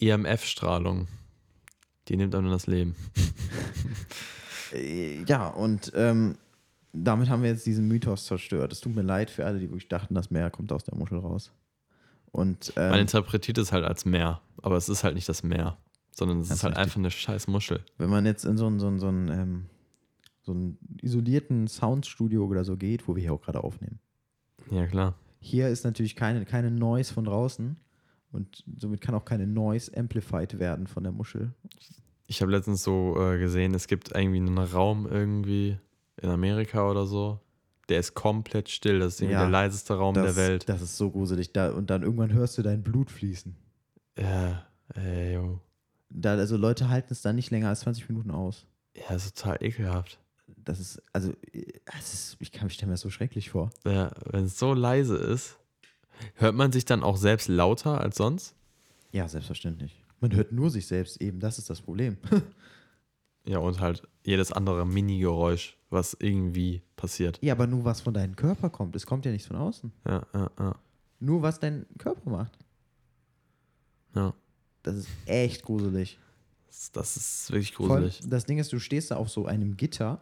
[0.00, 1.08] EMF-Strahlung.
[2.08, 2.94] Die nimmt einem das Leben.
[4.72, 6.36] Äh, Ja, und ähm,
[6.92, 8.72] damit haben wir jetzt diesen Mythos zerstört.
[8.72, 11.18] Es tut mir leid für alle, die wirklich dachten, das Meer kommt aus der Muschel
[11.18, 11.50] raus.
[12.32, 15.76] Und Man ähm, interpretiert es halt als Meer, aber es ist halt nicht das Meer,
[16.12, 16.82] sondern es ist halt richtig.
[16.84, 17.84] einfach eine scheiß Muschel.
[17.98, 19.66] wenn man jetzt in so ein, so ein, so ein, ähm,
[20.42, 24.00] so so einen isolierten Soundstudio oder so geht, wo wir hier auch gerade aufnehmen.
[24.70, 25.14] Ja, klar.
[25.38, 27.76] Hier ist natürlich keine, keine Noise von draußen
[28.32, 31.52] und somit kann auch keine Noise amplified werden von der Muschel.
[32.26, 35.78] Ich habe letztens so äh, gesehen, es gibt irgendwie einen Raum irgendwie
[36.20, 37.40] in Amerika oder so.
[37.88, 39.00] Der ist komplett still.
[39.00, 40.68] Das ist irgendwie Ja, der leiseste Raum das, der Welt.
[40.68, 41.52] Das ist so gruselig.
[41.52, 43.56] Da, und dann irgendwann hörst du dein Blut fließen.
[44.16, 45.60] Ja, ey, yo.
[46.10, 48.66] Da, also Leute halten es dann nicht länger als 20 Minuten aus.
[48.96, 50.18] Ja, ist total ekelhaft.
[50.56, 53.70] Das ist, also, es ist, ich kann mich stelle mir das so schrecklich vor.
[53.86, 55.58] Ja, wenn es so leise ist,
[56.34, 58.54] hört man sich dann auch selbst lauter als sonst?
[59.12, 60.04] Ja, selbstverständlich.
[60.20, 62.18] Man hört nur sich selbst eben, das ist das Problem.
[63.46, 67.38] Ja, und halt jedes andere Mini-Geräusch, was irgendwie passiert.
[67.42, 68.94] ja, aber nur was von deinem Körper kommt.
[68.94, 69.90] Es kommt ja nichts von außen.
[70.06, 70.74] Ja, ja, ja.
[71.20, 72.58] Nur was dein Körper macht.
[74.14, 74.34] ja.
[74.82, 76.18] Das ist echt gruselig.
[76.92, 78.28] Das, ist wirklich Vor allem, gruselig.
[78.30, 80.20] das Ding ist, du stehst da auf so einem Gitter,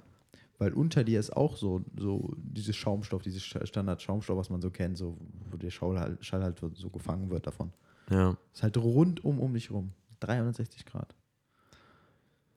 [0.58, 4.70] weil unter dir ist auch so, so dieses Schaumstoff, dieses Sta- Standard-Schaumstoff, was man so
[4.70, 5.16] kennt, so,
[5.50, 7.72] wo der Schall halt, Schall halt so gefangen wird davon.
[8.10, 8.36] Ja.
[8.52, 9.92] Ist halt rundum um dich rum.
[10.20, 11.14] 360 Grad.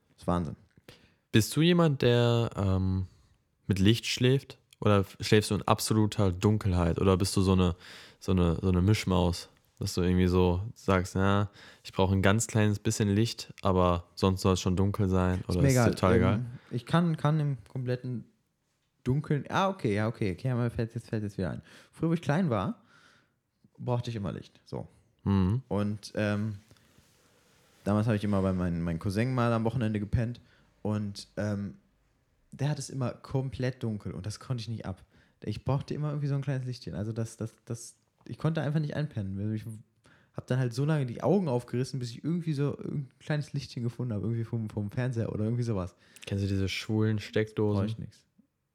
[0.08, 0.56] Das ist Wahnsinn.
[1.30, 3.06] Bist du jemand, der ähm,
[3.66, 4.58] mit Licht schläft?
[4.80, 6.98] Oder schläfst du in absoluter Dunkelheit?
[7.00, 7.76] Oder bist du so eine,
[8.18, 9.48] so eine, so eine Mischmaus?
[9.82, 11.50] Dass du irgendwie so sagst, ja,
[11.82, 15.42] ich brauche ein ganz kleines bisschen Licht, aber sonst soll es schon dunkel sein.
[15.48, 15.90] Oder ist mir ist egal.
[15.90, 16.34] total egal?
[16.34, 18.24] Ähm, ich kann, kann im kompletten
[19.02, 19.44] Dunkeln.
[19.48, 20.36] Ah, okay, ja, okay.
[20.38, 21.62] okay aber fällt jetzt, fällt jetzt wieder ein.
[21.90, 22.80] Früher, wo ich klein war,
[23.76, 24.60] brauchte ich immer Licht.
[24.64, 24.86] So.
[25.24, 25.62] Mhm.
[25.66, 26.58] Und ähm,
[27.82, 30.40] damals habe ich immer bei meinem mein Cousin mal am Wochenende gepennt
[30.82, 31.74] und ähm,
[32.52, 35.02] der hat es immer komplett dunkel und das konnte ich nicht ab.
[35.42, 36.94] Ich brauchte immer irgendwie so ein kleines Lichtchen.
[36.94, 37.96] Also das, das, das,
[38.26, 39.38] ich konnte einfach nicht einpennen.
[39.38, 43.10] weil Ich habe dann halt so lange die Augen aufgerissen, bis ich irgendwie so ein
[43.20, 45.94] kleines Lichtchen gefunden habe, irgendwie vom, vom Fernseher oder irgendwie sowas.
[46.26, 47.86] Kennst du diese schwulen Steckdosen?
[47.86, 48.22] ich nichts.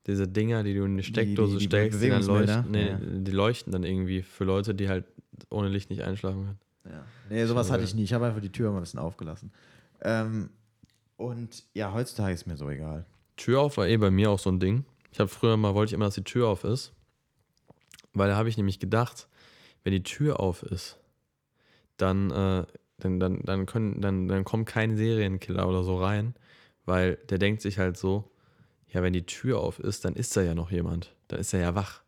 [0.06, 2.98] Diese Dinger, die du in die Steckdose die- die steckst, die, dann leuchten, nee, Ja.
[3.00, 5.06] die leuchten dann irgendwie für Leute, die halt
[5.50, 6.60] ohne Licht nicht einschlafen können.
[6.86, 7.04] Ja.
[7.30, 8.04] Nee, sowas hatte ich nie.
[8.04, 9.52] Ich habe einfach die Tür mal ein bisschen aufgelassen.
[10.02, 10.50] Ähm,
[11.18, 13.06] und ja, heutzutage ist mir so egal.
[13.36, 14.86] Tür auf war eh bei mir auch so ein Ding.
[15.12, 16.94] Ich habe früher mal, wollte ich immer, dass die Tür auf ist.
[18.14, 19.28] Weil da habe ich nämlich gedacht,
[19.88, 20.98] wenn die Tür auf ist,
[21.96, 22.66] dann, äh,
[23.00, 26.36] dann, dann, dann, können, dann, dann kommt kein Serienkiller oder so rein,
[26.86, 28.30] weil der denkt sich halt so,
[28.90, 31.16] ja, wenn die Tür auf ist, dann ist da ja noch jemand.
[31.30, 32.02] Dann ist er ja wach.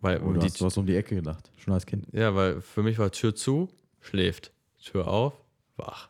[0.00, 2.06] Weil Oh, du, die, hast, du hast um die Ecke gedacht, schon als Kind.
[2.12, 3.68] ja, weil für mich war Tür zu,
[4.00, 4.52] schläft.
[4.80, 5.32] Tür auf,
[5.76, 6.08] wach.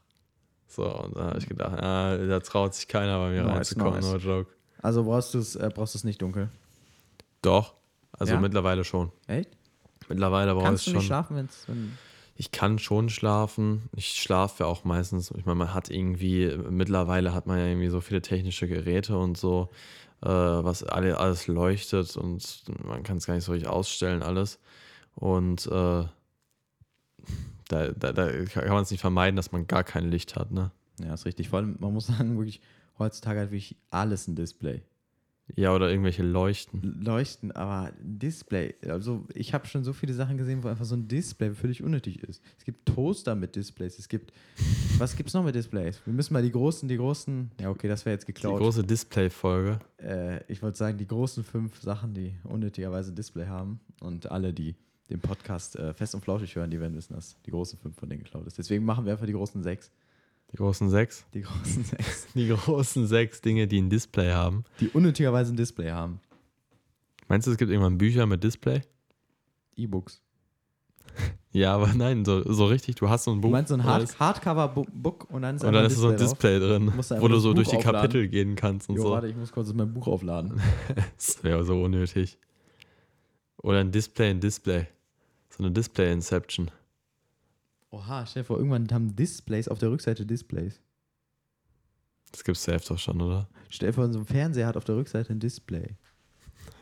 [0.67, 4.01] So, und da habe ich gedacht, ah, da traut sich keiner bei mir Nice, reinzukommen,
[4.01, 4.13] nice.
[4.13, 4.51] no joke.
[4.83, 6.51] Also brauchst du es äh, brauchst du's nicht dunkel.
[7.41, 7.73] Doch,
[8.13, 8.41] also Ja?
[8.41, 9.11] mittlerweile schon.
[9.27, 9.57] Echt?
[10.09, 10.99] Mittlerweile brauche ich Kannst du schon.
[10.99, 11.97] nicht schlafen, wenn's, wenn
[12.37, 13.89] Ich kann schon schlafen.
[13.95, 15.31] Ich schlafe auch meistens.
[15.37, 19.37] Ich meine, man hat irgendwie, mittlerweile hat man ja irgendwie so viele technische Geräte und
[19.37, 19.71] so,
[20.23, 24.59] äh, was alle, alles leuchtet und man kann es gar nicht so richtig ausstellen, alles.
[25.15, 26.05] Und äh,
[27.69, 30.71] da, da, da kann man es nicht vermeiden, dass man gar kein Licht hat, ne?
[31.03, 31.49] Ja, ist richtig.
[31.49, 32.61] Vor allem, man muss sagen, wirklich,
[32.99, 34.83] heutzutage hat wirklich alles ein Display.
[35.55, 37.01] Ja, oder irgendwelche Leuchten.
[37.05, 38.75] Leuchten, aber ein Display.
[38.89, 42.23] Also, ich habe schon so viele Sachen gesehen, wo einfach so ein Display völlig unnötig
[42.25, 42.43] ist.
[42.59, 43.99] Es gibt Toaster mit Displays.
[43.99, 44.33] Es gibt.
[44.99, 46.01] Was gibt's noch mit Displays?
[46.05, 47.51] Wir müssen mal die großen, die großen.
[47.61, 48.59] Ja, okay, das wäre jetzt Die geklaut.
[48.61, 49.79] große Display-Folge.
[49.99, 53.79] äh, ich wollte sagen, die großen fünf Sachen, die unnötigerweise Display haben.
[54.01, 54.75] Und alle, die
[55.11, 58.09] den Podcast äh, fest und flauschig hören, die werden wissen, dass die großen fünf von
[58.09, 58.59] denen geklaut ist.
[58.59, 59.93] Deswegen machen wir einfach die großen sechs.
[60.53, 61.25] Die großen sechs.
[61.35, 62.27] Die großen sechs.
[62.35, 64.65] Die großen sechs Dinge, die ein Display haben.
[64.81, 66.21] Die unnötigerweise ein Display haben.
[67.29, 68.83] Meinst du, es gibt irgendwann Bücher mit Display?
[69.77, 70.21] E-Books.
[71.53, 73.49] Ja, aber nein, so, so richtig, du hast so ein Buch.
[73.49, 76.29] Du meinst so ein Hard Hardcover-Book und dann ist und dann ist so ein drauf.
[76.29, 78.01] Display drin, du einfach wo du so Buch durch die aufladen.
[78.03, 79.11] Kapitel gehen kannst und Jo, so.
[79.13, 80.61] warte, ich muss kurz mein Buch aufladen.
[81.17, 82.37] Das wäre so unnötig.
[83.63, 84.87] Oder ein Display in Display.
[85.49, 86.71] So eine Display-Inception.
[87.97, 90.81] Oha, stell dir vor, irgendwann haben Displays auf der Rückseite Displays.
[92.31, 93.49] Das gibt's safe doch schon, oder?
[93.71, 95.97] Stell dir vor, so ein Fernseher hat auf der Rückseite ein Display.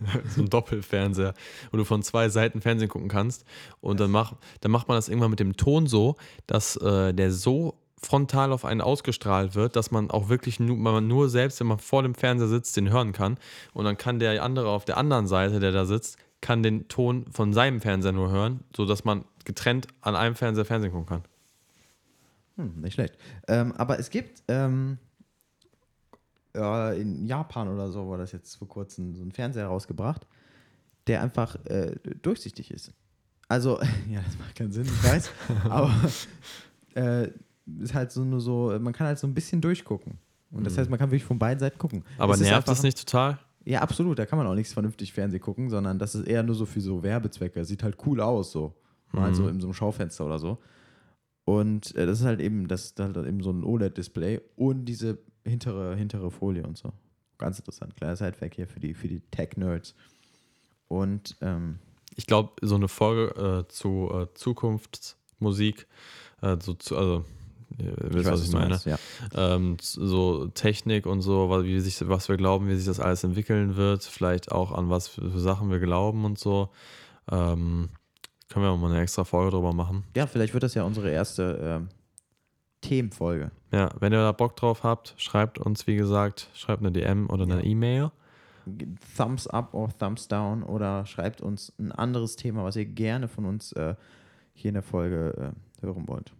[0.34, 1.34] so ein Doppelfernseher,
[1.70, 3.44] wo du von zwei Seiten Fernsehen gucken kannst.
[3.80, 6.16] Und dann, mach, dann macht man das irgendwann mit dem Ton so,
[6.48, 11.06] dass äh, der so frontal auf einen ausgestrahlt wird, dass man auch wirklich nur, man
[11.06, 13.38] nur selbst, wenn man vor dem Fernseher sitzt, den hören kann.
[13.72, 17.26] Und dann kann der andere auf der anderen Seite, der da sitzt, kann den Ton
[17.30, 21.22] von seinem Fernseher nur hören, sodass man getrennt an einem Fernseher Fernsehen gucken kann.
[22.56, 23.16] Hm, nicht schlecht.
[23.48, 24.98] Ähm, aber es gibt ähm,
[26.54, 30.26] ja, in Japan oder so war das jetzt vor kurzem so ein Fernseher rausgebracht,
[31.06, 32.92] der einfach äh, durchsichtig ist.
[33.48, 33.80] Also,
[34.10, 35.30] ja, das macht keinen Sinn, ich weiß,
[35.68, 35.92] aber
[36.94, 37.28] äh,
[37.80, 40.18] ist halt so nur so, man kann halt so ein bisschen durchgucken.
[40.50, 42.04] Und das heißt, man kann wirklich von beiden Seiten gucken.
[42.16, 43.40] Aber ist nervt es nicht total?
[43.64, 44.18] Ja, absolut.
[44.20, 46.80] Da kann man auch nichts vernünftig Fernsehen gucken, sondern das ist eher nur so für
[46.80, 47.64] so Werbezwecke.
[47.64, 48.72] Sieht halt cool aus, so.
[49.14, 49.34] Mal Mhm.
[49.34, 50.58] so in so einem Schaufenster oder so.
[51.44, 55.18] Und äh, das ist halt eben, das ist halt eben so ein OLED-Display und diese
[55.44, 56.92] hintere, hintere Folie und so.
[57.38, 57.96] Ganz interessant.
[57.96, 59.94] Kleiner Sidefact hier für die, für die Tech-Nerds.
[60.88, 61.78] Und ähm,
[62.16, 65.86] Ich glaube, so eine Folge äh, zu äh, Zukunftsmusik,
[66.42, 67.24] äh, so zu, also,
[67.78, 68.68] ihr wisst, was ich meine.
[68.70, 68.96] meinst, Ja.
[69.34, 73.76] ähm, so Technik und so, wie sich, was wir glauben, wie sich das alles entwickeln
[73.76, 76.70] wird, vielleicht auch an was für, für Sachen wir glauben und so.
[77.30, 77.90] Ähm,
[78.54, 80.04] können wir auch mal eine extra Folge drüber machen.
[80.16, 81.88] ja, vielleicht wird das ja unsere erste ähm,
[82.82, 83.50] Themenfolge.
[83.72, 87.42] Ja, wenn ihr da Bock drauf habt, schreibt uns, wie gesagt, schreibt eine DM oder
[87.44, 87.64] eine Ja.
[87.64, 88.10] E-Mail.
[89.16, 93.44] Thumbs up oder Thumbs down oder schreibt uns ein anderes Thema, was ihr gerne von
[93.44, 93.94] uns äh,
[94.54, 95.52] hier in der Folge
[95.82, 96.32] äh, hören wollt.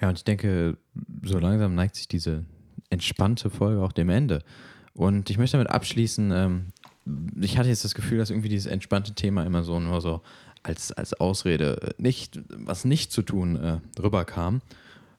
[0.00, 0.78] Ja, und ich denke,
[1.24, 2.44] so langsam neigt sich diese
[2.88, 4.42] entspannte Folge auch dem Ende.
[4.94, 6.66] Und ich möchte damit abschließen, ähm,
[7.40, 10.22] ich hatte jetzt das Gefühl, dass irgendwie dieses entspannte Thema immer so nur so
[10.62, 14.60] als, als Ausrede äh, nicht, was nicht zu tun, äh, rüberkam.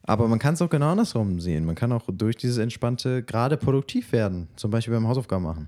[0.03, 1.65] Aber man kann es auch genau andersrum sehen.
[1.65, 4.47] Man kann auch durch dieses Entspannte gerade produktiv werden.
[4.55, 5.67] Zum Beispiel beim Hausaufgaben machen.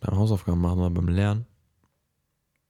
[0.00, 1.46] Beim Hausaufgaben machen wir beim Lernen.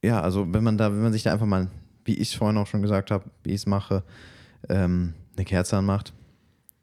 [0.03, 1.68] Ja, also wenn man da, wenn man sich da einfach mal,
[2.05, 4.03] wie ich es vorhin auch schon gesagt habe, wie ich es mache,
[4.68, 6.12] ähm, eine Kerze anmacht,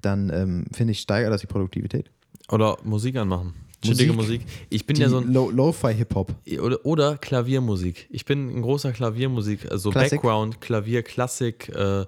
[0.01, 2.11] dann ähm, finde ich, steigert das die Produktivität.
[2.49, 3.53] Oder Musik anmachen.
[3.81, 4.41] Chillige Musik.
[4.41, 4.67] Musik.
[4.69, 5.31] Ich bin Die ja so ein.
[5.33, 6.33] Lo- Lo-Fi-Hip-Hop.
[6.61, 8.07] Oder, oder Klaviermusik.
[8.11, 10.21] Ich bin ein großer Klaviermusik, also Klassik?
[10.21, 12.05] Background, Klavier, Klassik, äh,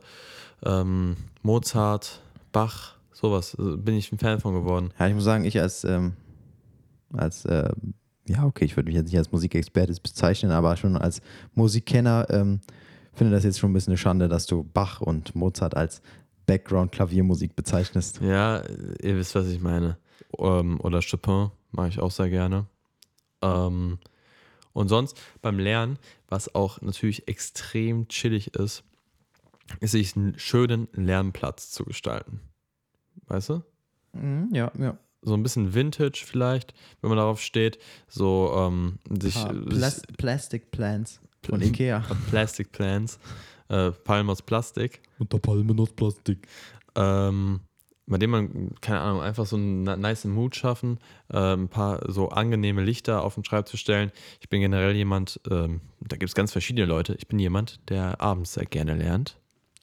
[0.66, 2.22] ähm, Mozart,
[2.52, 3.56] Bach, sowas.
[3.58, 4.92] Also bin ich ein Fan von geworden.
[5.00, 6.14] Ja, ich muss sagen, ich als, ähm,
[7.12, 7.70] als äh,
[8.28, 11.22] ja, okay, ich würde mich jetzt nicht als Musikexperte bezeichnen, aber schon als
[11.56, 12.62] Musikkenner ähm,
[13.14, 16.02] finde das jetzt schon ein bisschen eine Schande, dass du Bach und Mozart als
[16.46, 18.20] Background-Klaviermusik bezeichnest.
[18.22, 18.62] Ja,
[19.02, 19.98] ihr wisst, was ich meine.
[20.38, 22.66] Ähm, oder Chopin mache ich auch sehr gerne.
[23.42, 24.00] Ähm,
[24.72, 26.00] und sonst beim Lernen,
[26.30, 28.84] was auch natürlich extrem chillig ist,
[29.82, 32.40] ist sich einen schönen Lernplatz zu gestalten.
[33.28, 33.64] Weißt du?
[34.14, 34.98] Mhm, ja, ja.
[35.22, 40.02] so ein bisschen Vintage vielleicht, wenn man darauf steht, so ähm, sich, Ah, sich Plas
[40.18, 42.00] Plastic Plants von Ikea.
[42.30, 43.20] Plastic Plants,
[43.70, 46.48] äh, Palmen aus Plastik, Unter Palmen aus Plastik.
[46.96, 47.62] ähm,
[48.06, 51.00] bei dem man, keine Ahnung, einfach so einen nice Mood schaffen,
[51.30, 54.12] äh, ein paar so angenehme Lichter auf den Schreibtisch stellen.
[54.42, 58.20] Ich bin generell jemand, ähm, da gibt es ganz verschiedene Leute, ich bin jemand, der
[58.20, 59.38] abends sehr gerne lernt.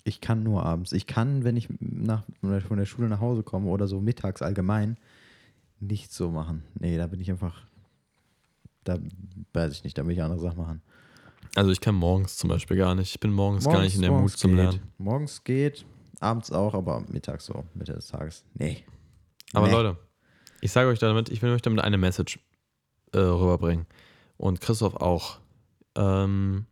[0.04, 0.92] Ich kann nur abends.
[0.92, 4.96] Ich kann, wenn ich nach, von der Schule nach Hause komme oder so mittags allgemein,
[5.78, 6.64] nicht so machen.
[6.78, 7.62] Nee, da bin ich einfach,
[8.84, 8.98] da
[9.52, 10.82] weiß ich nicht, da will ich andere Sachen machen.
[11.54, 14.10] Also ich kann morgens zum Beispiel gar nicht, ich bin morgens, gar nicht in der
[14.10, 14.58] Mut morgens zum geht.
[14.58, 14.80] Lernen.
[14.98, 15.84] Morgens geht,
[16.20, 18.44] abends auch, aber mittags so, Mitte des Tages.
[18.54, 18.84] Nee.
[19.52, 19.72] Aber Nee.
[19.72, 19.96] Leute,
[20.60, 22.38] ich sage euch damit, ich will euch damit eine Message
[23.12, 23.86] äh, rüberbringen.
[24.36, 25.38] Und Christoph auch.
[25.96, 26.66] Ähm,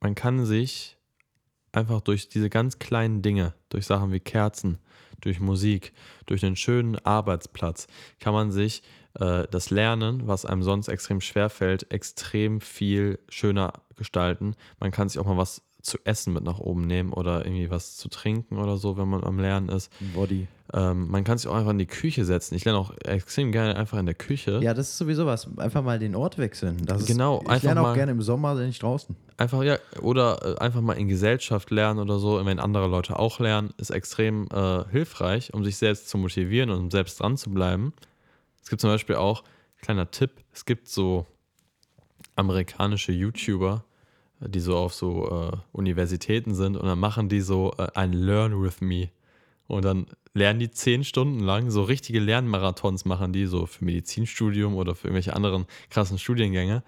[0.00, 0.96] man kann sich
[1.72, 4.78] einfach durch diese ganz kleinen Dinge, durch Sachen wie Kerzen,
[5.20, 5.92] durch Musik,
[6.26, 7.88] durch einen schönen Arbeitsplatz,
[8.20, 8.82] kann man sich
[9.14, 14.54] äh, das Lernen, was einem sonst extrem schwer fällt, extrem viel schöner gestalten.
[14.78, 17.96] Man kann sich auch mal was zu essen mit nach oben nehmen oder irgendwie was
[17.96, 19.90] zu trinken oder so, wenn man am Lernen ist.
[20.14, 20.46] Body.
[20.74, 22.54] Ähm, man kann sich auch einfach in die Küche setzen.
[22.54, 24.60] Ich lerne auch extrem gerne einfach in der Küche.
[24.62, 25.48] Ja, das ist sowieso was.
[25.56, 26.76] Einfach mal den Ort wechseln.
[26.84, 29.16] Das Genau, Ist, ich einfach lerne auch mal- gerne im Sommer, nicht draußen.
[29.38, 33.40] Einfach, ja, oder äh, einfach mal in Gesellschaft lernen oder so, wenn andere Leute auch
[33.40, 37.48] lernen, ist extrem äh, hilfreich, um sich selbst zu motivieren und um selbst dran zu
[37.50, 37.94] bleiben.
[38.62, 39.44] Es gibt zum Beispiel auch,
[39.80, 41.24] kleiner Tipp, es gibt so
[42.36, 43.84] amerikanische YouTuber,
[44.40, 48.62] die so auf so äh, Universitäten sind und dann machen die so äh, ein Learn
[48.62, 49.10] with Me.
[49.66, 54.74] Und dann lernen die zehn Stunden lang, so richtige Lernmarathons machen die, so für Medizinstudium
[54.76, 56.82] oder für irgendwelche anderen krassen Studiengänge.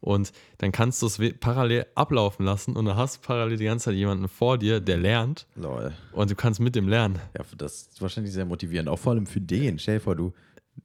[0.00, 3.86] Und dann kannst du es parallel ablaufen lassen und dann hast du parallel die ganze
[3.86, 5.92] Zeit jemanden vor dir, der lernt Lol.
[6.12, 7.18] und du kannst mit dem lernen.
[7.36, 8.88] Ja, das ist wahrscheinlich sehr motivierend.
[8.88, 9.78] Auch vor allem für den.
[9.78, 10.32] Stell dir vor, du,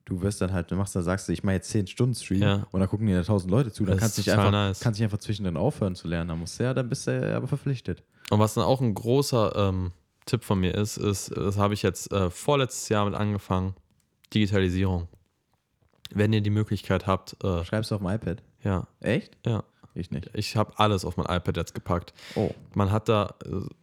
[0.06, 2.42] du wirst dann halt, du machst da, sagst du, ich mache jetzt 10 Stunden Stream
[2.42, 2.68] Ja.
[2.72, 3.84] und dann gucken dir da 1000 Leute zu.
[3.86, 4.80] Dann Das kannst du dich einfach, nice.
[4.80, 6.30] kannst dich einfach zwischendrin aufhören zu lernen.
[6.30, 8.04] Dann musst du ja, dann bist du ja aber verpflichtet.
[8.30, 9.92] Und was dann auch ein großer ähm,
[10.26, 13.76] Tipp von mir ist, ist, das habe ich jetzt äh, vorletztes Jahr mit angefangen,
[14.34, 15.08] Digitalisierung.
[16.14, 18.42] Wenn ihr die Möglichkeit habt, äh, Schreibst du auf dem iPad?
[18.64, 19.38] ja, Echt?
[19.46, 19.64] ja,
[19.96, 20.30] Ich nicht.
[20.34, 22.14] ich habe alles auf mein iPad jetzt gepackt.
[22.36, 22.52] Oh.
[22.74, 23.36] Man hat da,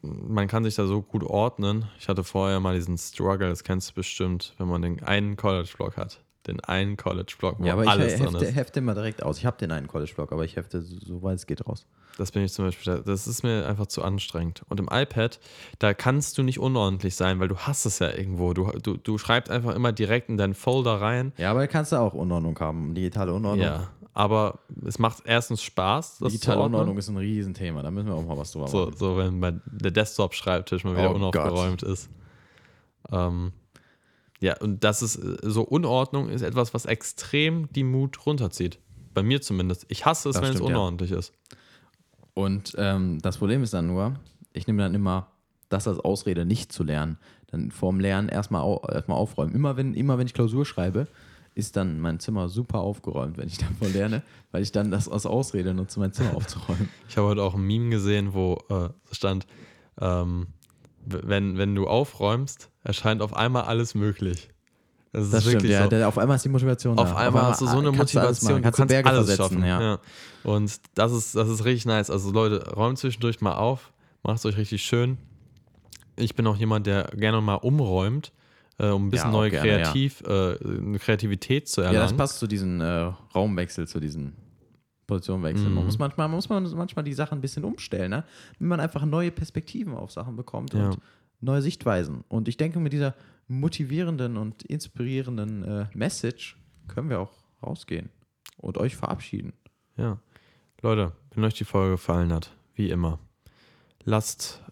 [0.02, 1.88] man kann sich da so gut ordnen.
[1.98, 5.96] Ich hatte vorher mal diesen Struggle, das kennst du bestimmt, wenn man den einen College-Blog
[5.96, 6.20] hat,
[6.51, 8.55] den einen College-Blog, wo Ja, aber alles ich drin hefte, ist.
[8.55, 9.38] hefte immer direkt aus.
[9.38, 11.86] Ich habe den einen College-Blog, aber ich hefte so, weit es geht raus.
[12.18, 14.62] Das bin ich zum Beispiel, das ist mir einfach zu anstrengend.
[14.68, 15.40] Und im iPad,
[15.78, 18.53] da kannst du nicht unordentlich sein, weil du hast es ja irgendwo.
[18.53, 21.32] Du, du, du schreibst einfach immer direkt in deinen Folder rein.
[21.38, 23.64] Ja, aber da kannst du auch Unordnung haben, digitale Unordnung.
[23.64, 26.61] Ja, aber es macht erstens Spaß, das digitale.
[26.62, 27.80] Unordnung ist ein Riesenthema.
[27.82, 28.96] Da müssen wir auch mal was drüber So, machen.
[28.98, 32.11] so wenn der Desktop-Schreibtisch mal wieder Oh unaufgeräumt ist.
[33.11, 33.53] Ähm,
[34.41, 38.78] ja, und das ist äh, so Unordnung ist etwas, was extrem die Mut runterzieht.
[39.12, 39.86] Bei mir zumindest.
[39.88, 40.76] Ich hasse es, Das wenn es stimmt, ja.
[40.76, 41.32] unordentlich ist.
[42.34, 44.14] Und ähm, das Problem ist dann nur,
[44.53, 45.28] ich nehme dann immer
[45.68, 47.18] das als Ausrede, nicht zu lernen.
[47.49, 49.55] Dann vorm Lernen erstmal au erstmal aufräumen.
[49.55, 51.09] Immer wenn, immer wenn ich Klausur schreibe,
[51.55, 54.22] ist dann mein Zimmer super aufgeräumt, wenn ich davon lerne,
[54.53, 56.88] weil ich dann das als Ausrede nutze, mein Zimmer aufzuräumen.
[57.09, 59.47] Ich habe heute auch ein Meme gesehen, wo äh, stand,
[60.01, 60.49] ähm,
[61.05, 64.48] wenn, wenn du aufräumst, erscheint auf einmal alles möglich.
[65.12, 65.82] Das ist Das stimmt, wirklich ja.
[65.84, 65.88] so.
[65.90, 67.16] Der, auf einmal ist die Motivation Auf da.
[67.16, 69.59] einmal hast du so eine kannst du Motivation, machen, kannst du kannst Berge alles versetzen.
[69.59, 69.64] schaffen.
[69.66, 69.80] Ja.
[69.82, 69.98] Ja.
[70.44, 72.11] Und das ist, das ist richtig nice.
[72.11, 73.92] Also Leute, räumt zwischendurch mal auf,
[74.22, 75.18] macht es euch richtig schön.
[76.16, 78.32] Ich bin auch jemand, der gerne mal umräumt,
[78.78, 79.76] äh, um ein bisschen Ja, neue gerne, ja.
[79.78, 82.09] Kreativ, äh, eine Kreativität zu ja, erlangen.
[82.11, 84.34] das passt zu diesem äh, Raumwechsel, zu diesen
[85.11, 85.66] Positionwechsel.
[85.68, 85.84] Man, Mhm.
[85.86, 88.24] muss manchmal, man muss man manchmal die Sachen ein bisschen umstellen, ne?
[88.58, 90.86] wenn man einfach neue Perspektiven auf Sachen bekommt Ja.
[90.90, 90.98] und
[91.40, 92.24] neue Sichtweisen.
[92.28, 93.14] Und ich denke, mit dieser
[93.48, 96.56] motivierenden und inspirierenden äh, Message
[96.88, 97.32] können wir auch
[97.62, 98.08] rausgehen
[98.56, 99.52] und euch verabschieden.
[99.96, 100.18] Ja.
[100.82, 103.18] Leute, wenn euch die Folge gefallen hat, wie immer,
[104.04, 104.62] lasst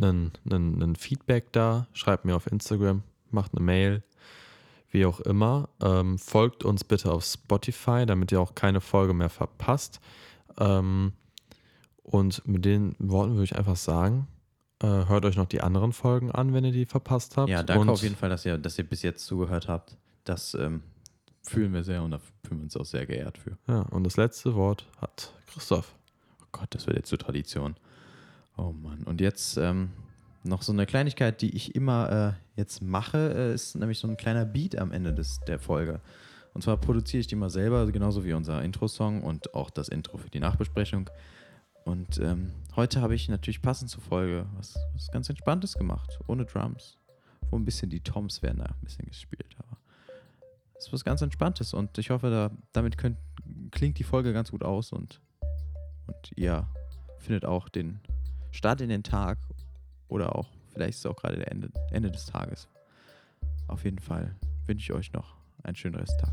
[0.00, 4.02] einen, einen, einen Feedback da, schreibt mir auf Instagram, macht eine Mail,
[4.90, 5.68] wie auch immer.
[5.82, 10.00] Ähm, folgt uns bitte auf Spotify, damit ihr auch keine Folge mehr verpasst.
[10.58, 11.12] Ähm,
[12.02, 14.28] und mit den Worten würde ich einfach sagen,
[14.82, 17.50] äh, hört euch noch die anderen Folgen an, wenn ihr die verpasst habt.
[17.50, 19.96] Ja, danke und auf jeden Fall, dass ihr, dass ihr bis jetzt zugehört habt.
[20.24, 20.82] Das ähm,
[21.42, 23.58] fühlen wir sehr und da fühlen wir uns auch sehr geehrt für.
[23.66, 25.94] Ja, und das letzte Wort hat Christoph.
[26.40, 27.76] Oh Gott, das wird jetzt zur Tradition.
[28.56, 29.02] Oh Mann.
[29.04, 29.90] Und jetzt ähm,
[30.42, 34.16] noch so eine Kleinigkeit, die ich immer äh, jetzt mache, äh, ist nämlich so ein
[34.16, 36.00] kleiner Beat am Ende des, der Folge.
[36.54, 40.18] Und zwar produziere ich die mal selber, genauso wie unser Intro-Song und auch das Intro
[40.18, 41.10] für die Nachbesprechung.
[41.84, 46.44] Und ähm, heute habe ich natürlich passend zur Folge was, was ganz Entspanntes gemacht, ohne
[46.44, 46.98] Drums.
[47.50, 49.78] Wo ein bisschen die Toms werden da ein bisschen gespielt, aber
[50.76, 53.18] es ist was ganz Entspanntes und ich hoffe, da, damit könnt,
[53.70, 55.20] klingt die Folge ganz gut aus und,
[56.06, 56.68] und ihr
[57.18, 58.00] findet auch den
[58.50, 59.38] Start in den Tag
[60.08, 62.68] oder auch, vielleicht ist es auch gerade der Ende, Ende des Tages.
[63.66, 64.34] Auf jeden Fall
[64.66, 66.32] wünsche ich euch noch einen schönen Resttag.